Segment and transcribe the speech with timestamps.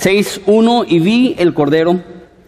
[0.00, 2.00] 6.1 y vi el cordero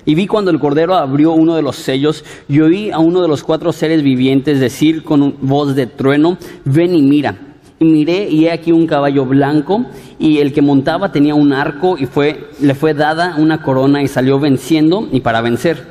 [0.06, 3.28] y vi cuando el cordero abrió uno de los sellos y oí a uno de
[3.28, 7.36] los cuatro seres vivientes decir con voz de trueno, ven y mira.
[7.78, 9.84] Y miré y he aquí un caballo blanco
[10.18, 14.08] y el que montaba tenía un arco y fue, le fue dada una corona y
[14.08, 15.84] salió venciendo y para vencer.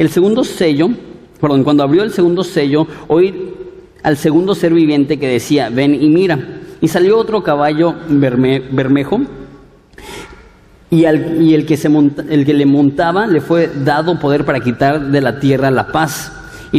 [0.00, 0.88] El segundo sello,
[1.40, 3.52] perdón, cuando abrió el segundo sello, oí
[4.02, 6.62] al segundo ser viviente que decía, ven y mira.
[6.80, 9.20] Y salió otro caballo bermejo
[10.90, 15.20] y, el, que se el que le montaba le fue dado poder para quitar de
[15.20, 16.32] la tierra la paz
[16.72, 16.78] y,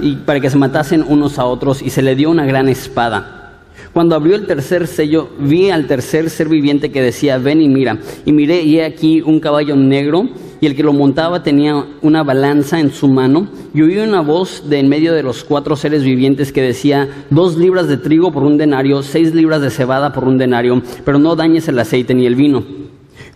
[0.00, 3.38] y para que se matasen unos a otros y se le dio una gran espada.
[3.92, 7.98] Cuando abrió el tercer sello, vi al tercer ser viviente que decía, ven y mira.
[8.24, 10.22] Y miré y he aquí un caballo negro,
[10.62, 14.66] y el que lo montaba tenía una balanza en su mano, y oí una voz
[14.70, 18.44] de en medio de los cuatro seres vivientes que decía, dos libras de trigo por
[18.44, 22.24] un denario, seis libras de cebada por un denario, pero no dañes el aceite ni
[22.24, 22.81] el vino.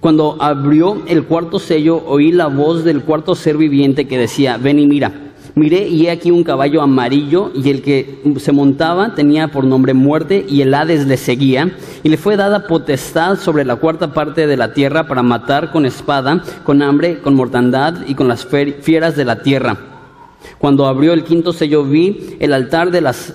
[0.06, 4.78] Cuando abrió el cuarto sello, oí la voz del cuarto ser viviente que decía, ven
[4.78, 5.32] y mira.
[5.56, 9.94] Miré y he aquí un caballo amarillo y el que se montaba tenía por nombre
[9.94, 14.46] muerte y el Hades le seguía y le fue dada potestad sobre la cuarta parte
[14.46, 19.16] de la tierra para matar con espada, con hambre, con mortandad y con las fieras
[19.16, 19.76] de la tierra.
[20.58, 23.34] Cuando abrió el quinto sello vi el altar de las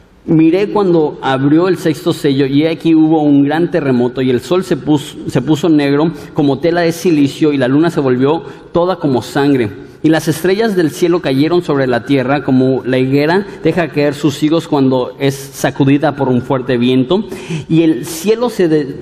[0.25, 4.63] Miré cuando abrió el sexto sello y aquí hubo un gran terremoto y el sol
[4.63, 8.97] se puso, se puso negro como tela de silicio y la luna se volvió toda
[8.97, 9.71] como sangre.
[10.03, 14.41] Y las estrellas del cielo cayeron sobre la tierra como la higuera deja caer sus
[14.43, 17.23] higos cuando es sacudida por un fuerte viento.
[17.67, 18.95] Y el cielo se,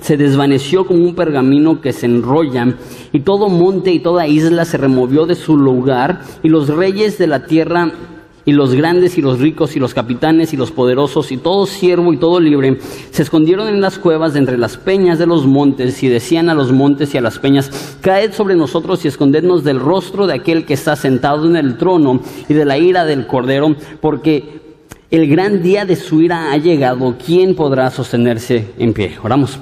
[0.00, 2.74] se desvaneció como un pergamino que se enrolla,
[3.12, 7.26] y todo monte y toda isla se removió de su lugar, y los reyes de
[7.26, 7.92] la tierra
[8.44, 12.12] y los grandes y los ricos y los capitanes y los poderosos y todo siervo
[12.12, 12.78] y todo libre
[13.10, 16.72] se escondieron en las cuevas entre las peñas de los montes y decían a los
[16.72, 20.74] montes y a las peñas, caed sobre nosotros y escondednos del rostro de aquel que
[20.74, 24.60] está sentado en el trono y de la ira del cordero, porque
[25.10, 29.16] el gran día de su ira ha llegado, ¿quién podrá sostenerse en pie?
[29.22, 29.58] Oramos.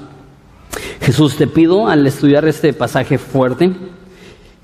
[1.01, 3.71] Jesús, te pido al estudiar este pasaje fuerte,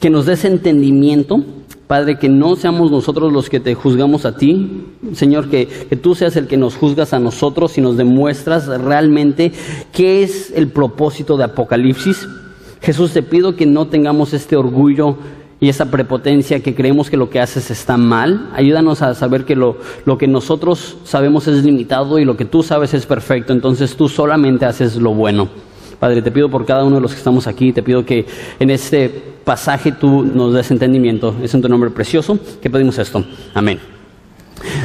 [0.00, 1.45] que nos des entendimiento
[1.88, 4.84] Padre, que no seamos nosotros los que te juzgamos a ti,
[5.15, 5.66] Señor, que,
[6.03, 9.53] tú seas el que nos juzgas a nosotros y nos demuestras realmente
[9.91, 12.28] qué es el propósito de Apocalipsis.
[12.82, 15.16] Jesús, te pido que no tengamos este orgullo
[15.60, 18.50] y esa prepotencia que creemos que lo que haces está mal.
[18.53, 22.62] Ayúdanos a saber que lo, lo, que nosotros sabemos es limitado y lo que tú
[22.62, 23.55] sabes es perfecto.
[23.55, 25.49] Entonces tú solamente haces lo bueno.
[25.98, 28.26] Padre, te pido por cada uno de los que estamos aquí, te pido que
[28.59, 29.09] en este
[29.44, 31.34] pasaje tú nos des entendimiento.
[31.42, 33.25] Es en tu nombre precioso que pedimos esto.
[33.54, 33.81] Amén.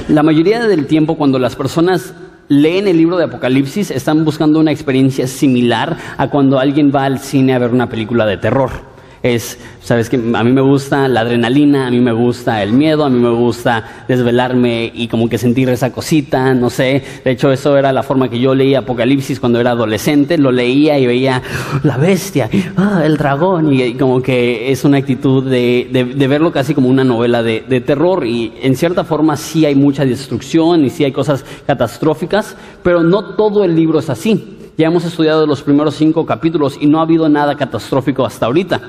[0.08, 2.14] La mayoría del tiempo cuando las personas
[2.48, 7.20] leen el libro de Apocalipsis están buscando una experiencia similar a cuando alguien va al
[7.20, 8.93] cine a ver una película de terror
[9.24, 13.06] es, sabes que a mí me gusta la adrenalina, a mí me gusta el miedo,
[13.06, 17.02] a mí me gusta desvelarme y como que sentir esa cosita, no sé.
[17.24, 21.00] De hecho, eso era la forma que yo leía Apocalipsis cuando era adolescente, lo leía
[21.00, 21.42] y veía
[21.84, 26.74] la bestia, ah, el dragón, y, como que es una actitud de, de, verlo casi
[26.74, 28.28] como una novela de, de terror.
[28.28, 33.36] Y en cierta forma sí hay mucha destrucción y sí hay cosas catastróficas, pero no
[33.36, 34.60] todo el libro es así.
[34.76, 38.82] Ya hemos estudiado los primeros cinco capítulos y no ha habido nada catastrófico hasta ahorita.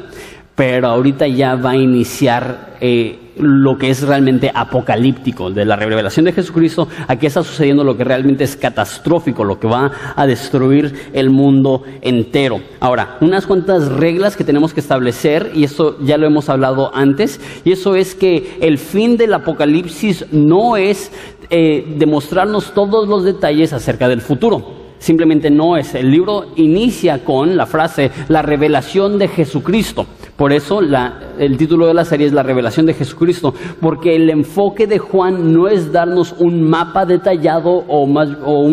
[0.54, 6.26] Pero ahorita ya va a iniciar eh, lo que es realmente apocalíptico, de la revelación
[6.26, 11.10] de Jesucristo, aquí está sucediendo lo que realmente es catastrófico, lo que va a destruir
[11.12, 12.60] el mundo entero.
[12.80, 17.40] Ahora, unas cuantas reglas que tenemos que establecer, y esto ya lo hemos hablado antes,
[17.64, 21.10] y eso es que el fin del apocalipsis no es
[21.50, 25.94] eh, demostrarnos todos los detalles acerca del futuro simplemente no es.
[25.94, 30.06] El libro inicia con la frase, la revelación de Jesucristo.
[30.34, 34.86] Por eso el título de la serie es La revelación de Jesucristo, porque el enfoque
[34.86, 38.66] de Juan no es darnos un mapa detallado o, más, o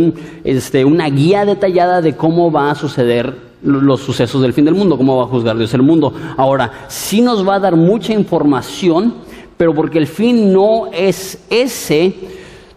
[0.45, 4.97] este, una guía detallada de cómo va a suceder los sucesos del fin del mundo,
[4.97, 6.13] cómo va a juzgar Dios el mundo.
[6.37, 9.15] Ahora, sí nos va a dar mucha información,
[9.57, 12.15] pero porque el fin no es ese,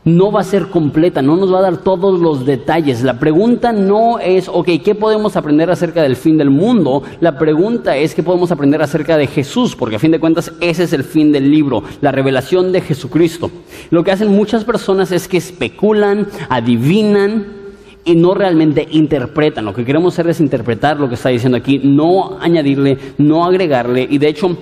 [0.05, 3.03] no va a ser completa, no nos va a dar todos los detalles.
[3.03, 7.03] La pregunta no es, ok, ¿qué podemos aprender acerca del fin del mundo?
[7.21, 9.75] La pregunta es, ¿qué podemos aprender acerca de Jesús?
[9.75, 13.51] Porque a fin de cuentas ese es el fin del libro, la revelación de Jesucristo.
[13.91, 17.47] Lo que hacen muchas personas es que especulan, adivinan
[18.05, 19.65] y no realmente interpretan.
[19.65, 24.07] Lo que queremos hacer es interpretar lo que está diciendo aquí, no añadirle, no agregarle.
[24.09, 24.55] Y de hecho,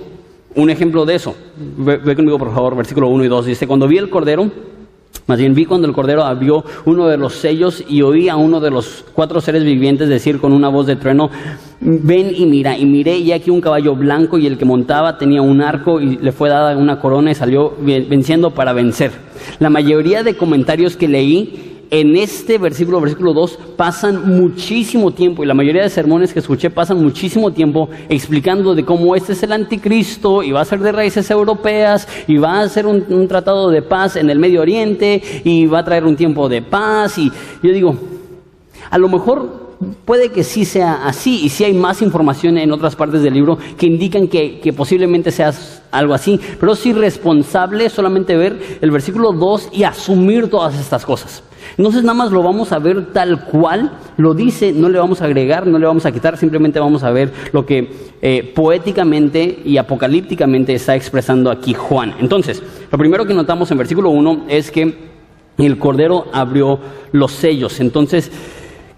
[0.55, 1.35] un ejemplo de eso,
[1.77, 4.49] ve, conmigo por favor, versículo 1 y 2, dice, cuando vi el cordero,
[5.25, 8.59] más bien vi cuando el Cordero abrió uno de los sellos y oí a uno
[8.59, 11.29] de los cuatro seres vivientes decir con una voz de trueno,
[11.79, 12.77] ven y mira.
[12.77, 16.17] Y miré y aquí un caballo blanco y el que montaba tenía un arco y
[16.17, 19.11] le fue dada una corona y salió venciendo para vencer.
[19.59, 25.45] La mayoría de comentarios que leí en este versículo, versículo 2, pasan muchísimo tiempo, y
[25.45, 29.51] la mayoría de sermones que escuché pasan muchísimo tiempo explicando de cómo este es el
[29.51, 33.83] anticristo, y va a ser de raíces europeas, y va a ser un, tratado de
[33.83, 37.31] paz en el Medio Oriente, y va a traer un tiempo de paz, y
[37.61, 37.95] yo digo,
[38.89, 42.95] a lo mejor puede que sí sea así y sí hay más información en otras
[42.95, 45.53] partes del libro que indican que, que, posiblemente sea
[45.91, 51.43] algo así, pero es irresponsable solamente ver el versículo 2 y asumir todas estas cosas.
[51.77, 55.25] Entonces nada más lo vamos a ver tal cual lo dice, no le vamos a
[55.25, 57.89] agregar, no le vamos a quitar, simplemente vamos a ver lo que
[58.21, 62.15] eh, poéticamente y apocalípticamente está expresando aquí Juan.
[62.19, 62.61] Entonces,
[62.91, 65.13] lo primero que notamos en versículo 1 es que
[65.57, 66.79] el Cordero abrió
[67.11, 67.79] los sellos.
[67.79, 68.31] Entonces,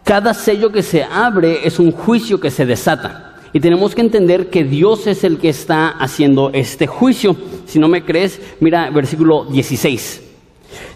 [0.04, 3.36] cada sello que se abre es un juicio que se desata.
[3.54, 7.36] Y tenemos que entender que Dios es el que está haciendo este juicio.
[7.66, 10.25] Si no me crees, mira versículo 16.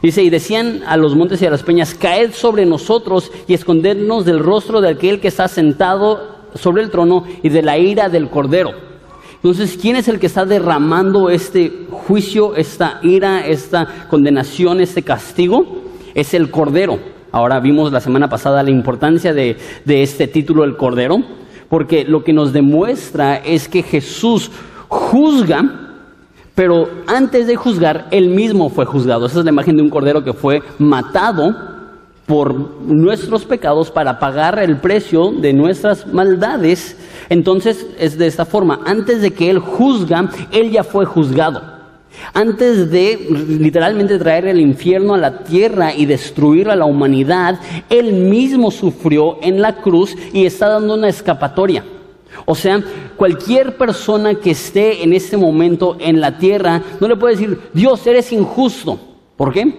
[0.02, 4.26] Dice, y decían a los montes y a las peñas, caed sobre nosotros y escondernos
[4.26, 8.30] del rostro de aquel que está sentado sobre el trono y de la ira del
[8.30, 8.72] cordero.
[9.36, 15.84] Entonces, ¿quién es el que está derramando este juicio, esta ira, esta condenación, este castigo?
[16.14, 17.00] Es el cordero.
[17.32, 19.56] Ahora vimos la semana pasada la importancia de,
[19.86, 21.18] de este título, el cordero,
[21.70, 24.52] porque lo que nos demuestra es que Jesús
[24.90, 25.89] juzga
[26.60, 29.28] pero antes de juzgar, él mismo fue juzgado.
[29.28, 31.56] Esa es la imagen de un cordero que fue matado
[32.26, 36.98] por nuestros pecados para pagar el precio de nuestras maldades.
[37.30, 41.62] Entonces es de esta forma, antes de que Él juzga, Él ya fue juzgado.
[42.34, 43.26] Antes de
[43.58, 47.58] literalmente traer el infierno a la tierra y destruir a la humanidad,
[47.90, 51.86] Él mismo sufrió en la cruz y está dando una escapatoria.
[52.46, 52.82] O sea,
[53.16, 58.06] cualquier persona que esté en este momento en la tierra no le puede decir, Dios,
[58.08, 59.00] eres injusto.
[59.36, 59.74] ¿Por qué?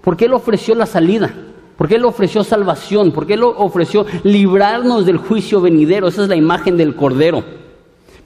[0.00, 1.32] Porque Él ofreció la salida.
[1.76, 3.12] Porque Él ofreció salvación.
[3.12, 6.08] Porque Él ofreció librarnos del juicio venidero.
[6.08, 7.42] Esa es la imagen del Cordero.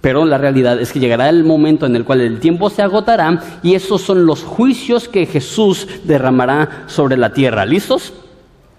[0.00, 3.42] Pero la realidad es que llegará el momento en el cual el tiempo se agotará
[3.62, 7.66] y esos son los juicios que Jesús derramará sobre la tierra.
[7.66, 8.12] ¿Listos?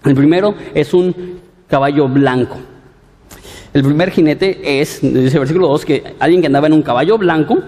[0.04, 2.56] El primero es un caballo blanco.
[3.78, 7.16] El primer jinete es, dice el versículo 2, que alguien que andaba en un caballo
[7.16, 7.58] blanco,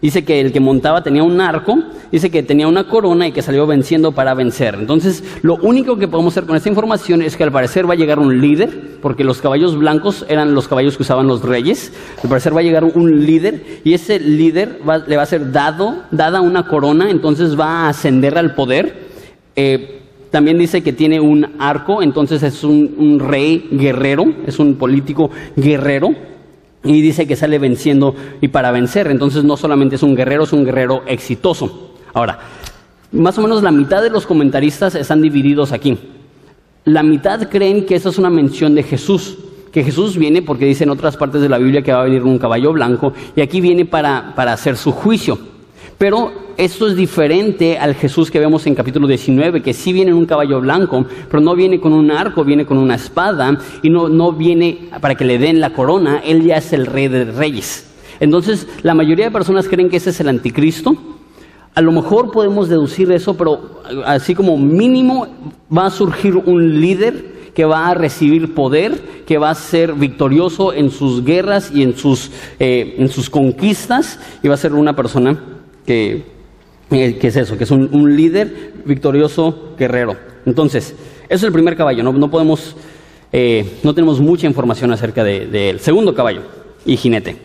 [0.00, 1.78] dice que el que montaba tenía un arco,
[2.10, 4.76] dice que tenía una corona y que salió venciendo para vencer.
[4.76, 7.96] Entonces, lo único que podemos hacer con esta información es que al parecer va a
[7.98, 11.92] llegar un líder, porque los caballos blancos eran los caballos que usaban los reyes.
[12.22, 15.52] Al parecer va a llegar un líder y ese líder va, le va a ser
[15.52, 19.06] dado, dada una corona, entonces va a ascender al poder.
[19.54, 19.98] Eh,
[20.30, 26.14] también dice que tiene un arco, entonces es un, rey guerrero, es un político guerrero.
[26.84, 29.08] Y dice que sale venciendo y para vencer.
[29.08, 31.92] Entonces no solamente es un guerrero, es un guerrero exitoso.
[32.14, 32.38] Ahora,
[33.10, 35.98] más o menos la mitad de los comentaristas están divididos aquí.
[36.84, 39.38] La mitad creen que esa es una mención de Jesús,
[39.72, 42.22] que Jesús viene porque dice en otras partes de la Biblia que va a venir
[42.22, 45.38] un caballo blanco y aquí viene para, para hacer su juicio.
[45.98, 50.16] Pero esto es diferente al Jesús que vemos en capítulo 19, que sí viene en
[50.16, 54.08] un caballo blanco, pero no viene con un arco, viene con una espada y no,
[54.08, 57.84] no viene para que le den la corona, él ya es el rey de reyes.
[58.20, 60.96] Entonces, la mayoría de personas creen que ese es el anticristo.
[61.74, 65.26] A lo mejor podemos deducir eso, pero así como mínimo
[65.76, 70.72] va a surgir un líder que va a recibir poder, que va a ser victorioso
[70.72, 74.94] en sus guerras y en sus, eh, en sus conquistas, y va a ser una
[74.94, 75.57] persona
[75.88, 76.22] que,
[76.90, 80.16] eh, es eso, que es un, líder victorioso guerrero.
[80.44, 80.94] Entonces,
[81.30, 82.76] eso es el primer caballo, no, podemos,
[83.32, 86.42] eh, no tenemos mucha información acerca del de, segundo caballo
[86.84, 87.36] y jinete.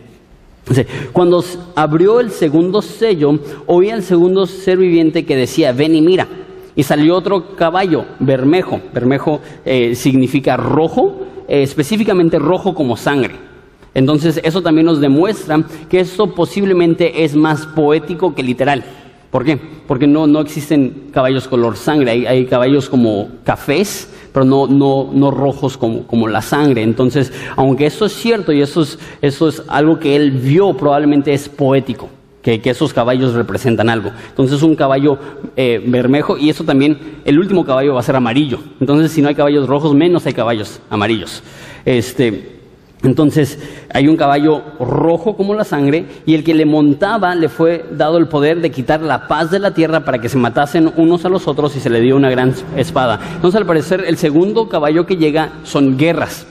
[1.14, 1.42] Cuando
[1.74, 6.28] abrió el segundo sello, oí al segundo ser viviente que decía, ven y mira.
[6.76, 8.78] Y salió otro caballo, bermejo.
[8.92, 13.53] Bermejo eh, significa rojo, específicamente rojo como sangre.
[13.94, 18.84] Entonces eso también nos demuestra que esto posiblemente es más poético que literal.
[19.30, 19.58] ¿Por qué?
[19.88, 25.10] Porque no, no existen caballos color sangre, hay, hay caballos como cafés, pero no, no,
[25.12, 26.82] no rojos como, como, la sangre.
[26.82, 31.32] Entonces, aunque eso es cierto y eso es, eso es algo que él vio, probablemente
[31.32, 32.08] es poético.
[32.42, 34.10] Que, que esos caballos representan algo.
[34.28, 35.18] Entonces un caballo
[35.56, 38.58] eh, bermejo y eso también, el último caballo va a ser amarillo.
[38.80, 41.42] Entonces si no hay caballos rojos, menos hay caballos amarillos.
[41.86, 42.54] Este,
[43.04, 43.58] entonces
[43.92, 48.16] hay un caballo rojo como la sangre y el que le montaba le fue dado
[48.16, 51.28] el poder de quitar la paz de la tierra para que se matasen unos a
[51.28, 53.20] los otros y se le dio una gran espada.
[53.34, 56.46] Entonces al parecer el segundo caballo que llega son guerras,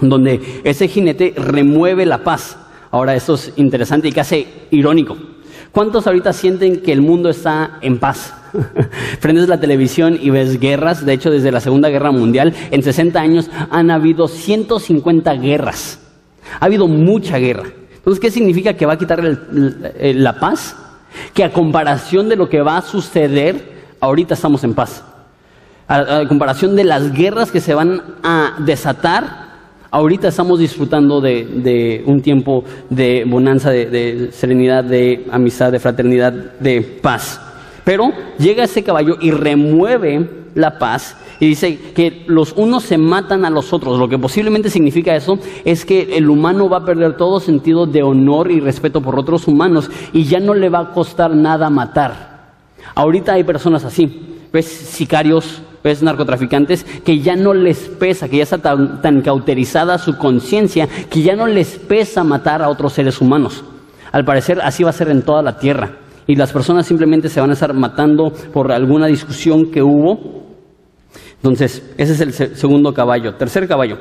[0.00, 2.58] donde ese jinete remueve la paz.
[2.90, 5.16] Ahora esto es interesante y casi irónico.
[5.70, 8.34] ¿Cuántos ahorita sienten que el mundo está en paz?
[9.20, 11.04] Prendes la televisión y ves guerras.
[11.04, 16.00] De hecho, desde la Segunda Guerra Mundial, en 60 años han habido 150 guerras.
[16.60, 17.64] Ha habido mucha guerra.
[17.96, 20.76] Entonces, ¿qué significa que va a quitar la paz?
[21.34, 25.02] Que a comparación de lo que va a suceder, ahorita estamos en paz.
[25.88, 29.46] a comparación de las guerras que se van a desatar,
[29.96, 36.82] Ahorita estamos disfrutando de, un tiempo de bonanza, de, serenidad, de amistad, de fraternidad, de
[36.82, 37.40] paz.
[37.86, 43.44] Pero llega ese caballo y remueve la paz y dice que los unos se matan
[43.44, 44.00] a los otros.
[44.00, 48.02] Lo que posiblemente significa eso es que el humano va a perder todo sentido de
[48.02, 52.54] honor y respeto por otros humanos y ya no le va a costar nada matar.
[52.96, 58.42] Ahorita hay personas así, ves sicarios, ves narcotraficantes, que ya no les pesa, que ya
[58.42, 63.62] está tan, cauterizada su conciencia, que ya no les pesa matar a otros seres humanos.
[64.10, 66.05] Al parecer así va a ser en toda la tierra.
[66.26, 70.44] Y las personas simplemente se van a estar matando por alguna discusión que hubo.
[71.36, 73.34] Entonces, ese es el segundo caballo.
[73.34, 73.98] Tercer caballo.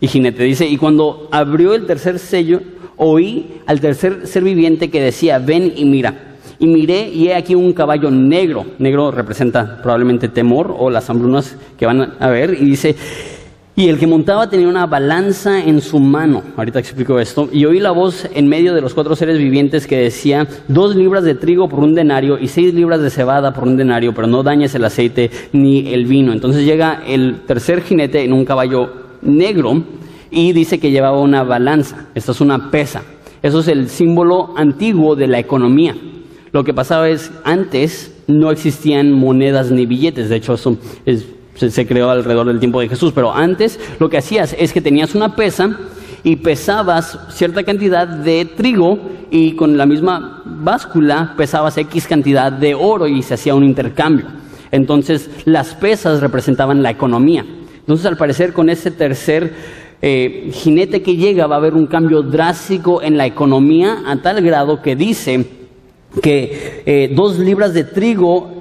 [0.00, 2.60] Y jinete dice, y cuando abrió el tercer sello,
[2.96, 6.36] oí al tercer ser viviente que decía, ven y mira.
[6.58, 8.64] Y miré y he aquí un caballo negro.
[8.78, 12.56] Negro representa probablemente temor o las hambrunas que van a ver.
[12.58, 12.96] Y dice,
[13.78, 16.42] y el que montaba tenía una balanza en su mano.
[16.56, 17.46] Ahorita explico esto.
[17.52, 21.24] Y oí la voz en medio de los cuatro seres vivientes que decía, dos libras
[21.24, 24.42] de trigo por un denario y seis libras de cebada por un denario, pero no
[24.42, 26.32] dañes el aceite ni el vino.
[26.32, 28.90] Entonces llega el tercer jinete en un caballo
[29.20, 29.84] negro
[30.30, 32.06] y dice que llevaba una balanza.
[32.14, 33.02] Esta es una pesa.
[33.42, 35.94] Eso es el símbolo antiguo de la economía.
[36.50, 40.78] Lo que pasaba es, antes no existían monedas ni billetes, de hecho eso
[41.56, 45.14] se, creó alrededor del tiempo de Jesús, pero antes lo que hacías es que tenías
[45.14, 45.78] una pesa
[46.22, 48.98] y pesabas cierta cantidad de trigo
[49.30, 54.26] y con la misma báscula pesabas X cantidad de oro y se hacía un intercambio.
[54.70, 57.44] Entonces las pesas representaban la economía.
[57.78, 59.54] Entonces al parecer con ese tercer
[60.02, 64.42] eh, jinete que llega va a haber un cambio drástico en la economía a tal
[64.42, 65.46] grado que dice
[66.22, 68.55] que eh, dos libras de trigo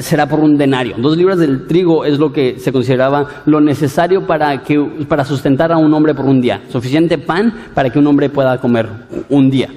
[0.00, 0.96] será por un denario.
[0.98, 5.72] Dos libras del trigo es lo que se consideraba lo necesario para, que, para sustentar
[5.72, 6.62] a un hombre por un día.
[6.68, 8.88] Suficiente pan para que un hombre pueda comer
[9.28, 9.68] un día.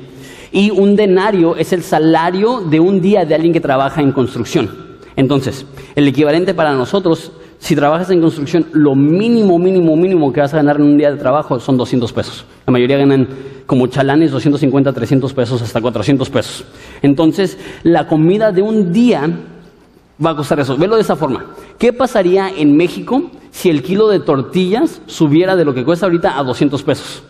[0.51, 4.69] Y un denario es el salario de un día de alguien que trabaja en construcción.
[5.15, 10.53] Entonces, el equivalente para nosotros, si trabajas en construcción, lo mínimo, mínimo, mínimo que vas
[10.53, 12.45] a ganar en un día de trabajo son 200 pesos.
[12.65, 13.27] La mayoría ganan
[13.65, 16.65] como chalanes 250, 300 pesos, hasta 400 pesos.
[17.01, 19.27] Entonces, la comida de un día
[20.23, 20.77] va a costar eso.
[20.77, 21.45] Velo de esa forma.
[21.77, 26.37] ¿Qué pasaría en México si el kilo de tortillas subiera de lo que cuesta ahorita
[26.37, 27.23] a 200 pesos?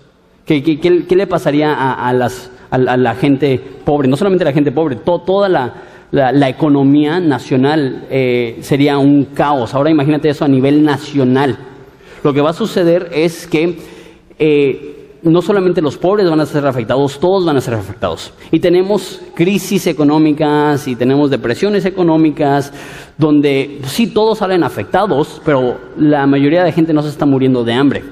[0.46, 4.08] ¿Qué, le pasaría a, las, a, la gente pobre?
[4.08, 9.74] No solamente a la gente pobre, toda la, economía nacional eh, sería un caos.
[9.74, 11.58] Ahora imagínate eso a nivel nacional.
[12.24, 13.78] Lo que va a suceder es que
[14.40, 14.97] eh,
[15.30, 18.34] no solamente los pobres van a ser afectados, todos van a ser afectados.
[18.52, 22.72] Y tenemos crisis económicas y tenemos depresiones económicas
[23.18, 27.74] donde sí todos salen afectados, pero la mayoría de gente no se está muriendo de
[27.74, 28.04] hambre.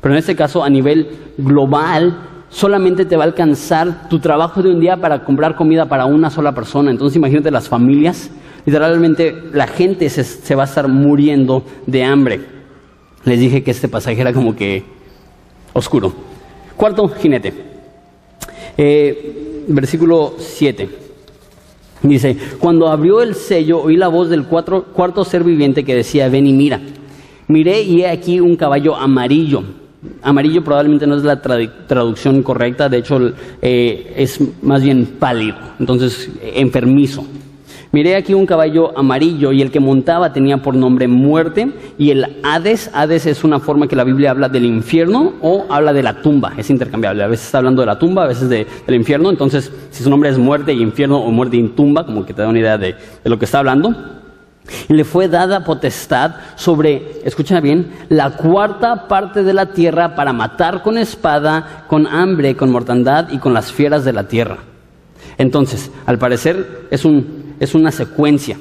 [0.00, 2.16] Pero en este caso, a nivel global,
[2.48, 6.30] solamente te va a alcanzar tu trabajo de un día para comprar comida para una
[6.30, 6.90] sola persona.
[6.90, 8.30] Entonces imagínate las familias,
[8.64, 12.40] literalmente la gente se, se va a estar muriendo de hambre.
[13.24, 14.84] Les dije que este pasaje era como que
[15.72, 16.29] oscuro.
[16.80, 17.52] Cuarto jinete.
[18.78, 20.88] Eh, versículo 7.
[22.04, 26.46] Dice, cuando abrió el sello oí la voz del cuarto ser viviente que decía, ven
[26.46, 26.80] y mira.
[27.48, 29.62] Miré y he aquí un caballo amarillo.
[30.22, 36.30] Amarillo probablemente no es la traducción correcta, de hecho eh, es más bien pálido, entonces
[36.40, 37.26] enfermizo.
[37.92, 42.38] Miré aquí un caballo amarillo y el que montaba tenía por nombre muerte y el
[42.44, 46.22] Hades, Hades es una forma que la Biblia habla del infierno o habla de la
[46.22, 49.28] tumba, es intercambiable, a veces está hablando de la tumba, a veces de, del infierno,
[49.28, 52.42] entonces si su nombre es muerte y infierno o muerte y tumba, como que te
[52.42, 52.94] da una idea de,
[53.24, 53.92] de lo que está hablando.
[54.88, 60.32] Y le fue dada potestad sobre, escucha bien, la cuarta parte de la tierra para
[60.32, 64.58] matar con espada, con hambre, con mortandad y con las fieras de la tierra.
[65.38, 68.56] Entonces, al parecer es, un, es una secuencia.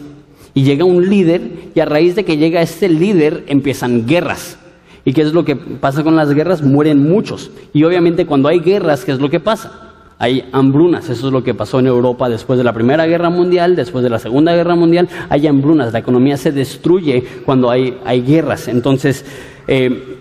[0.54, 1.42] Y llega un líder
[1.74, 4.58] y a raíz de que llega este líder empiezan guerras.
[5.06, 6.62] ¿Y qué es lo que pasa con las guerras?
[6.62, 7.50] Mueren muchos.
[7.74, 9.86] Y obviamente cuando hay guerras, ¿qué es lo que pasa?
[10.18, 13.78] Hay hambrunas, eso es lo que pasó en Europa después de la Primera Guerra Mundial,
[13.78, 18.22] después de la Segunda Guerra Mundial, hay hambrunas, la economía se destruye cuando hay, hay
[18.22, 18.68] guerras.
[18.68, 19.24] Entonces,
[19.66, 20.18] eh,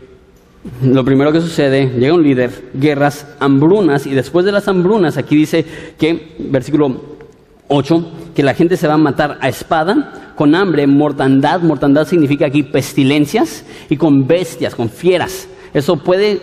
[0.85, 5.35] lo primero que sucede, llega un líder, guerras, hambrunas, y después de las hambrunas, aquí
[5.35, 5.64] dice
[5.99, 7.18] que, versículo
[7.69, 12.47] 8, que la gente se va a matar a espada, con hambre, mortandad, mortandad significa
[12.47, 15.49] aquí pestilencias, y con bestias, con fieras.
[15.73, 16.41] Eso puede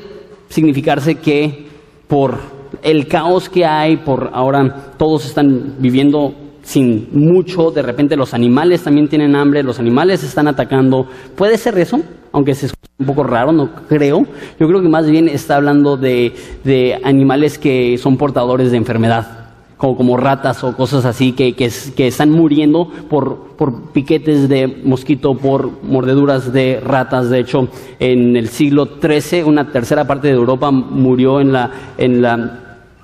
[0.50, 1.68] significarse que
[2.08, 2.40] por
[2.82, 6.34] el caos que hay, por ahora todos están viviendo
[6.66, 11.08] sin mucho, de repente los animales también tienen hambre, los animales están atacando.
[11.36, 12.02] ¿Puede ser eso?
[12.32, 14.26] Aunque se escucha un poco raro, no creo.
[14.60, 19.45] Yo creo que más bien está hablando de, de animales que son portadores de enfermedad,
[19.78, 25.84] como, ratas o cosas así, que, que, están muriendo por, por, piquetes de mosquito, por
[25.84, 27.30] mordeduras de ratas.
[27.30, 27.68] De hecho,
[28.00, 32.62] en el siglo XIII, una tercera parte de Europa murió en la, en la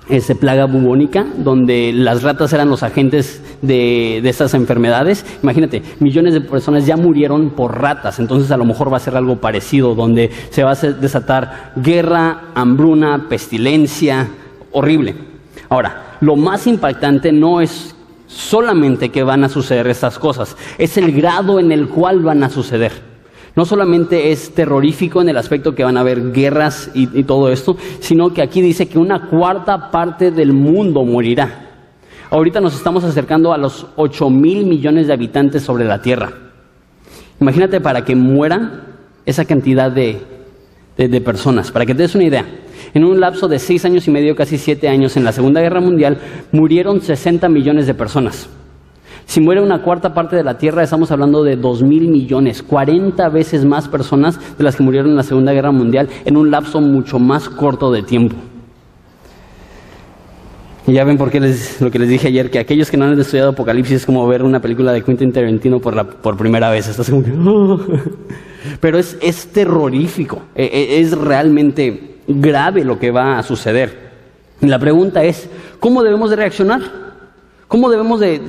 [0.08, 5.24] ese plaga bubónica, donde las ratas eran los agentes de, de esas enfermedades.
[5.42, 9.16] Imagínate, millones de personas ya murieron por ratas, entonces a lo mejor va a ser
[9.16, 14.28] algo parecido, donde se va a desatar guerra, hambruna, pestilencia,
[14.72, 15.31] horrible.
[15.72, 21.12] Ahora, lo más impactante no es solamente que van a suceder estas cosas, es el
[21.12, 22.92] grado en el cual van a suceder.
[23.56, 27.78] No solamente es terrorífico en el aspecto que van a haber guerras y, todo esto,
[28.00, 31.70] sino que aquí dice que una cuarta parte del mundo morirá.
[32.28, 36.34] Ahorita nos estamos acercando a los 8 mil millones de habitantes sobre la Tierra.
[37.40, 38.82] Imagínate para que muera
[39.24, 40.20] esa cantidad de,
[40.98, 42.44] de personas, para que te des una idea.
[42.94, 45.80] En un lapso de seis años y medio, casi siete años, en la Segunda Guerra
[45.80, 46.18] Mundial,
[46.52, 48.50] murieron 60 millones de personas.
[49.24, 53.28] Si muere una cuarta parte de la Tierra, estamos hablando de dos mil millones, 40
[53.30, 56.80] veces más personas de las que murieron en la Segunda Guerra Mundial en un lapso
[56.80, 58.36] mucho más corto de tiempo.
[60.86, 63.04] Y ya ven por qué les, lo que les dije ayer, que aquellos que no
[63.04, 66.70] han estudiado Apocalipsis es como ver una película de Quentin Tarantino por, la, por primera
[66.70, 66.88] vez.
[66.88, 67.22] Estás como.
[68.80, 74.10] Pero es, es terrorífico, es realmente grave lo que va a suceder.
[74.60, 75.48] La pregunta es,
[75.80, 76.82] ¿cómo debemos de reaccionar?
[77.68, 78.40] ¿Cómo debemos de,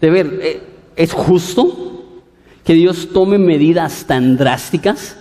[0.00, 0.60] ver,
[0.94, 2.04] ¿es justo
[2.64, 5.16] que Dios tome medidas tan drásticas?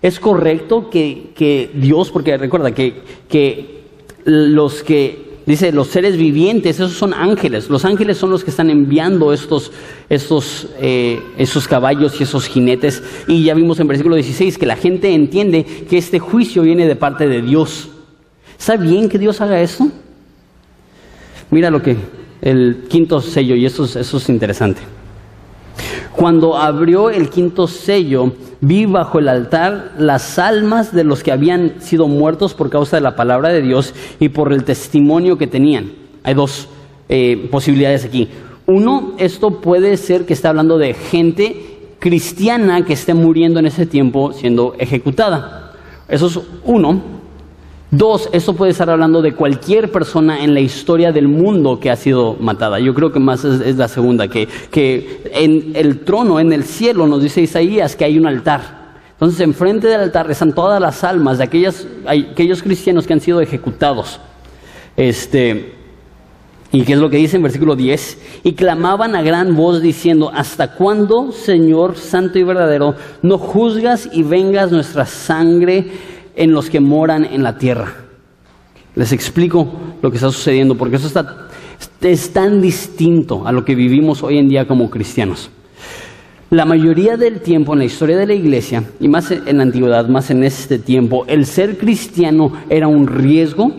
[0.00, 3.80] ¿Es correcto que, que Dios, porque recuerda que, que,
[4.24, 8.70] los que, dice, los seres vivientes, esos son ángeles, los ángeles son los que están
[8.70, 9.72] enviando estos,
[10.08, 14.76] estos, eh, esos caballos y esos jinetes, y ya vimos en versículo 16 que la
[14.76, 17.88] gente entiende que este juicio viene de parte de Dios.
[18.58, 19.88] ¿Está bien que Dios haga esto?
[21.50, 21.96] Mira lo que
[22.42, 24.80] el quinto sello, y eso es, eso es interesante.
[26.16, 31.80] Cuando abrió el quinto sello, vi bajo el altar las almas de los que habían
[31.80, 35.92] sido muertos por causa de la palabra de Dios y por el testimonio que tenían.
[36.22, 36.68] Hay dos
[37.08, 38.28] eh, posibilidades aquí.
[38.66, 43.86] Uno, esto puede ser que está hablando de gente cristiana que esté muriendo en ese
[43.86, 45.72] tiempo siendo ejecutada.
[46.08, 47.19] Eso es uno.
[47.90, 51.96] Dos, esto puede estar hablando de cualquier persona en la historia del mundo que ha
[51.96, 52.78] sido matada.
[52.78, 57.08] Yo creo que más es, la segunda, que, que en el trono, en el cielo,
[57.08, 58.80] nos dice Isaías que hay un altar.
[59.12, 63.40] Entonces, enfrente del altar están todas las almas de aquellas, aquellos cristianos que han sido
[63.40, 64.20] ejecutados.
[64.96, 65.74] Este,
[66.70, 68.18] ¿Y qué es lo que dice en versículo 10?
[68.44, 74.22] Y clamaban a gran voz diciendo, ¿hasta cuándo, Señor Santo y verdadero, no juzgas y
[74.22, 75.90] vengas nuestra sangre
[76.40, 77.92] en los que moran en la tierra.
[78.96, 81.48] Les explico lo que está sucediendo, porque eso está,
[82.00, 85.50] es tan distinto a lo que vivimos hoy en día como cristianos.
[86.48, 90.08] La mayoría del tiempo en la historia de la iglesia, y más en la antigüedad,
[90.08, 93.70] más en este tiempo, el ser cristiano era un riesgo,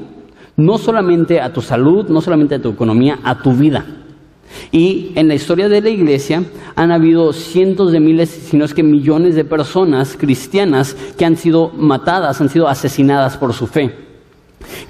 [0.56, 4.01] no solamente a tu salud, no solamente a tu economía, a tu vida.
[4.72, 6.44] Y en la historia de la iglesia
[6.76, 11.36] han habido cientos de miles, si no es que millones de personas cristianas que han
[11.36, 13.92] sido matadas, han sido asesinadas por su fe.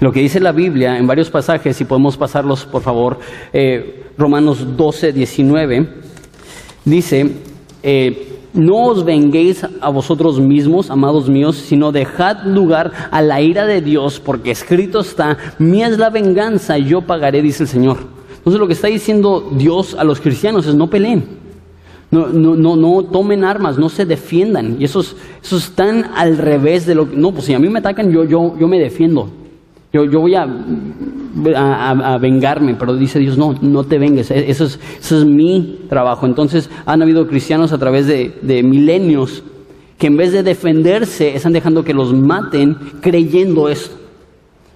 [0.00, 3.18] Lo que dice la Biblia en varios pasajes, si podemos pasarlos por favor,
[3.52, 5.88] eh, Romanos 12, 19,
[6.84, 7.30] dice,
[7.82, 13.66] eh, no os venguéis a vosotros mismos, amados míos, sino dejad lugar a la ira
[13.66, 18.21] de Dios, porque escrito está, mía es la venganza, yo pagaré, dice el Señor.
[18.42, 21.24] Entonces lo que está diciendo Dios a los cristianos es no peleen.
[22.10, 24.76] No, no, no, no tomen armas, no se defiendan.
[24.80, 27.16] Y esos, esos están al revés de lo que...
[27.16, 29.30] No, pues si a mí me atacan, yo, yo, yo me defiendo.
[29.92, 30.42] Yo, yo voy a,
[31.54, 35.80] a, vengarme, pero dice Dios, no, no te vengues, e, eso es, eso es mi
[35.88, 36.26] trabajo.
[36.26, 39.42] Entonces han habido cristianos a través de, de milenios
[39.98, 44.01] que en vez de defenderse están dejando que los maten creyendo esto.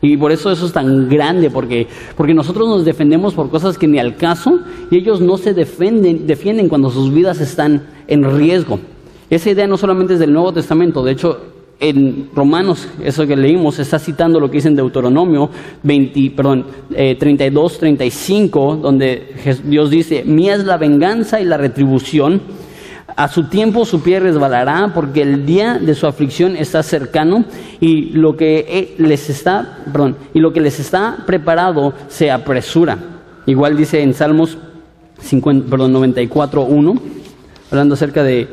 [0.02, 3.86] Y por eso eso es tan grande, porque, porque nosotros nos defendemos por cosas que
[3.86, 8.78] ni al caso y ellos no se defienden, defienden cuando sus vidas están en riesgo.
[9.30, 11.40] Esa idea no solamente es del Nuevo Testamento, de hecho
[11.78, 15.50] en Romanos, eso que leímos, está citando lo que dice en Deuteronomio
[15.82, 22.40] 20, perdón, 32, eh, 35, donde Dios dice, mía es la venganza y la retribución,
[23.16, 27.46] a su tiempo su pie resbalará porque el día de su aflicción está cercano
[27.80, 32.98] y lo que eh, les está, perdón, y lo que les está preparado se apresura.
[33.46, 34.58] Igual dice en Salmos
[35.20, 36.94] 50, perdón, 94, 1,
[37.70, 38.48] hablando acerca de,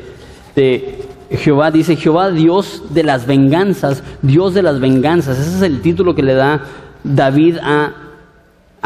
[0.56, 0.98] de
[1.30, 5.38] Jehová, dice Jehová Dios de las venganzas, Dios de las venganzas.
[5.38, 6.62] Ese es el título que le da
[7.02, 8.03] David a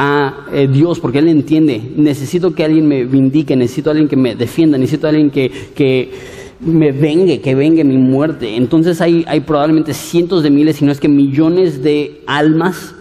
[0.01, 4.17] a eh, Dios porque Él entiende, necesito que alguien me vindique, necesito a alguien que
[4.17, 6.13] me defienda, necesito a alguien que, que
[6.61, 8.55] me vengue, que vengue mi muerte.
[8.55, 12.95] Entonces hay, hay probablemente cientos de miles, si no es que millones de almas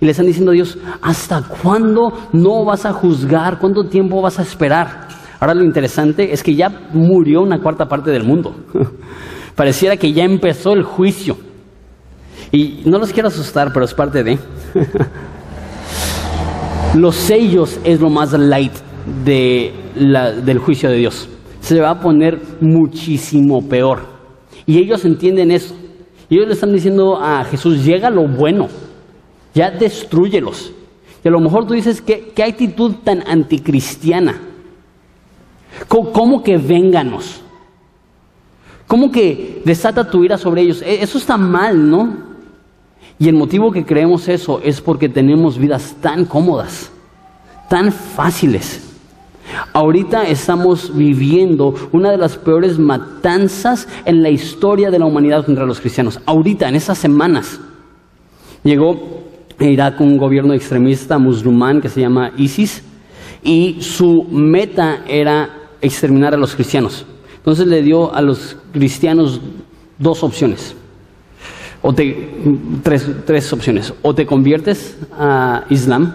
[0.00, 3.60] y le están diciendo a Dios, ¿hasta cuándo no vas a juzgar?
[3.60, 5.06] ¿Cuánto tiempo vas a esperar?
[5.38, 8.52] Ahora lo interesante es que ya murió una cuarta parte del mundo.
[9.54, 11.36] Pareciera que ya empezó el juicio.
[12.50, 14.38] Y no los quiero asustar, pero es parte de...
[16.94, 18.72] Los sellos es lo más light
[19.24, 21.28] de del juicio de Dios.
[21.60, 24.00] Se va a poner muchísimo peor.
[24.66, 25.74] Y ellos entienden eso.
[26.28, 28.68] Y ellos le están diciendo a Jesús, llega lo bueno,
[29.54, 30.72] ya destruyelos.
[31.24, 34.40] Y a lo mejor tú dices, ¿qué, qué actitud tan anticristiana?
[35.88, 37.40] ¿Cómo, ¿Cómo, que vénganos?
[38.86, 40.82] ¿Cómo que desata tu ira sobre ellos?
[40.82, 42.31] E, eso está mal, ¿no?
[43.18, 46.90] Y el motivo que creemos eso es porque tenemos vidas tan cómodas,
[47.68, 48.92] tan fáciles.
[49.72, 55.66] Ahorita estamos viviendo una de las peores matanzas en la historia de la humanidad contra
[55.66, 56.20] los cristianos.
[56.26, 57.60] Ahorita, en esas semanas,
[58.62, 59.22] llegó
[59.58, 62.82] a Irak un gobierno extremista musulmán que se llama ISIS
[63.42, 67.04] y su meta era exterminar a los cristianos.
[67.36, 69.40] Entonces le dio a los cristianos
[69.98, 70.76] dos opciones.
[71.82, 72.30] O te,
[72.82, 73.92] tres, tres opciones.
[74.02, 76.14] O te conviertes a Islam,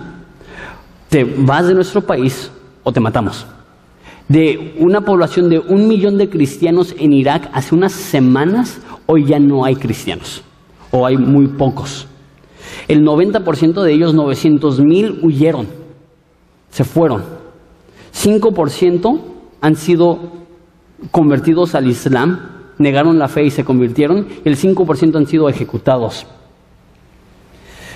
[1.09, 2.49] te vas de nuestro país
[2.83, 3.45] o te matamos.
[4.27, 9.39] De una población de un millón de cristianos en Irak hace unas semanas, hoy ya
[9.39, 10.43] no hay cristianos.
[10.91, 12.07] O hay muy pocos.
[12.87, 15.67] El 90% de ellos, 900 mil, huyeron.
[16.69, 17.23] Se fueron.
[18.13, 19.21] 5%
[19.61, 20.19] han sido
[21.11, 26.27] convertidos al Islam negaron la fe y se convirtieron, el 5% han sido ejecutados.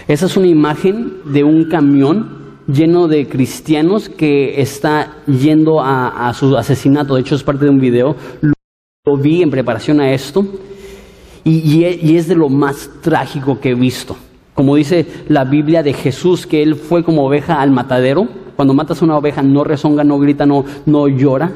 [0.07, 6.55] Esa es una imagen de un camión lleno de cristianos que está yendo a, su
[6.57, 7.15] asesinato.
[7.15, 8.15] De hecho, es parte de un video.
[8.41, 10.45] Lo, vi en preparación a esto
[11.43, 14.15] y, y es de lo más trágico que he visto.
[14.53, 18.27] Como dice la Biblia de Jesús, que él fue como oveja al matadero.
[18.55, 21.51] Cuando matas a una oveja no rezonga, no grita, no, no llora.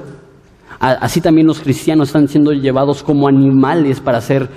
[0.79, 4.49] Así también los cristianos están siendo llevados como animales para ser,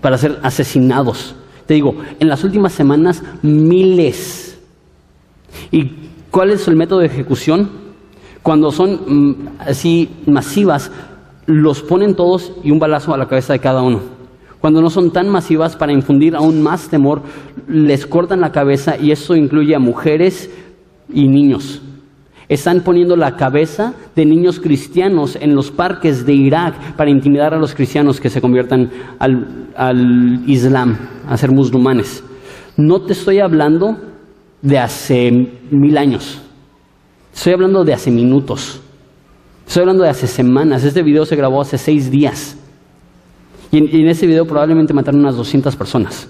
[0.00, 1.34] para ser asesinados.
[1.66, 4.60] Te digo, en las últimas semanas miles.
[5.70, 5.90] ¿Y
[6.30, 7.70] cuál es el método de ejecución?
[8.42, 10.90] Cuando son mm, así masivas,
[11.46, 14.00] los ponen todos y un balazo a la cabeza de cada uno.
[14.60, 17.22] Cuando no son tan masivas para infundir aún más temor,
[17.66, 20.50] les cortan la cabeza y eso incluye a mujeres
[21.12, 21.82] y niños.
[22.50, 27.58] Están poniendo la cabeza de niños cristianos en los parques de Irak para intimidar a
[27.60, 32.24] los cristianos que se conviertan al, Islam, a ser musulmanes.
[32.76, 33.96] No te estoy hablando
[34.62, 35.30] de hace
[35.70, 36.42] mil años.
[37.32, 38.80] Estoy hablando de hace minutos.
[39.64, 40.82] Estoy hablando de hace semanas.
[40.82, 42.58] Este video se grabó hace seis días.
[43.70, 46.28] Y en, y en ese video probablemente mataron unas 200 personas.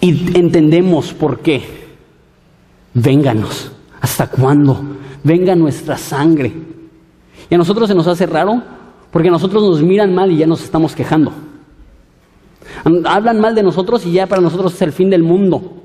[0.00, 1.62] Y entendemos por qué.
[2.94, 3.72] Vénganos.
[4.00, 4.80] ¿Hasta cuándo?
[5.24, 6.52] Venga nuestra sangre.
[7.50, 8.62] Y a nosotros se nos hace raro
[9.10, 11.32] porque a nosotros nos miran mal y ya nos estamos quejando.
[13.04, 15.82] Hablan mal de nosotros y ya para nosotros es el fin del mundo.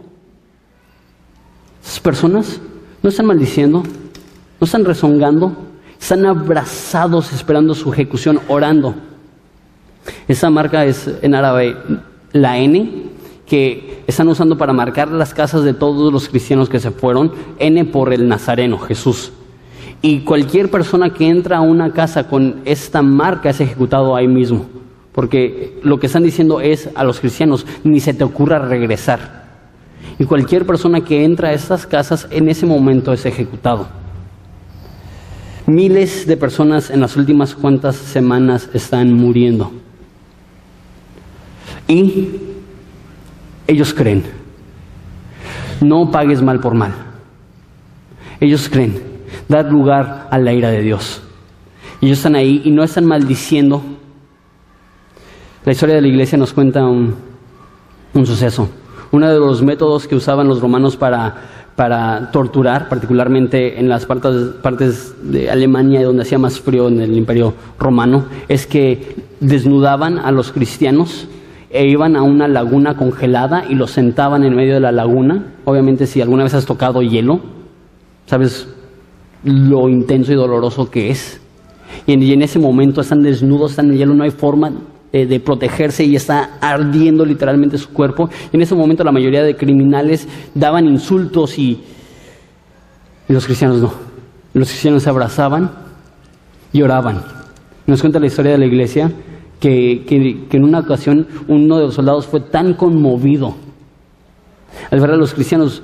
[1.83, 2.61] Esas personas
[3.01, 3.83] no están maldiciendo,
[4.59, 5.55] no están rezongando,
[5.99, 8.95] están abrazados esperando su ejecución, orando.
[10.27, 11.75] Esa marca es en árabe
[12.33, 13.09] la N,
[13.45, 17.85] que están usando para marcar las casas de todos los cristianos que se fueron, N
[17.85, 19.31] por el Nazareno, Jesús.
[20.01, 24.65] Y cualquier persona que entra a una casa con esta marca es ejecutado ahí mismo.
[25.13, 29.43] Porque lo que están diciendo es a los cristianos, ni se te ocurra regresar.
[30.19, 33.87] Y cualquier persona que entra a estas casas en ese momento es ejecutado.
[35.65, 39.71] Miles de personas en las últimas cuantas semanas están muriendo.
[41.87, 42.52] Y
[43.67, 44.23] ellos creen.
[45.81, 46.93] No pagues mal por mal.
[48.39, 49.01] Ellos creen.
[49.47, 51.21] Dar lugar a la ira de Dios.
[52.01, 53.81] Ellos están ahí y no están maldiciendo.
[55.65, 57.15] La historia de la iglesia nos cuenta un,
[58.25, 58.69] suceso.
[59.11, 61.35] Uno de los métodos que usaban los romanos para,
[61.75, 67.15] para torturar, particularmente en las partes, partes de Alemania donde hacía más frío en el
[67.15, 71.27] imperio romano, es que desnudaban a los cristianos
[71.73, 75.53] e iban a una laguna congelada y los sentaban en medio de la laguna.
[75.65, 77.39] Obviamente si alguna vez has tocado hielo,
[78.27, 78.67] sabes
[79.43, 81.41] lo intenso y doloroso que es.
[82.05, 84.71] Y en, ese momento están desnudos, están en el hielo, no hay forma
[85.11, 88.29] de, protegerse y está ardiendo literalmente su cuerpo.
[88.51, 91.81] Y en ese momento la mayoría de criminales daban insultos y,
[93.27, 93.93] y los cristianos no.
[94.53, 95.71] Los cristianos se abrazaban
[96.71, 97.23] y oraban.
[97.87, 99.11] Nos cuenta la historia de la iglesia
[99.63, 103.55] que, en una ocasión uno de los soldados fue tan conmovido
[104.91, 105.81] al ver a los cristianos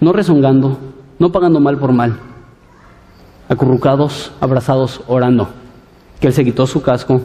[0.00, 0.76] no rezongando,
[1.20, 2.18] no pagando mal por mal,
[3.48, 5.48] acurrucados, abrazados, orando,
[6.20, 7.20] que él se quitó su casco,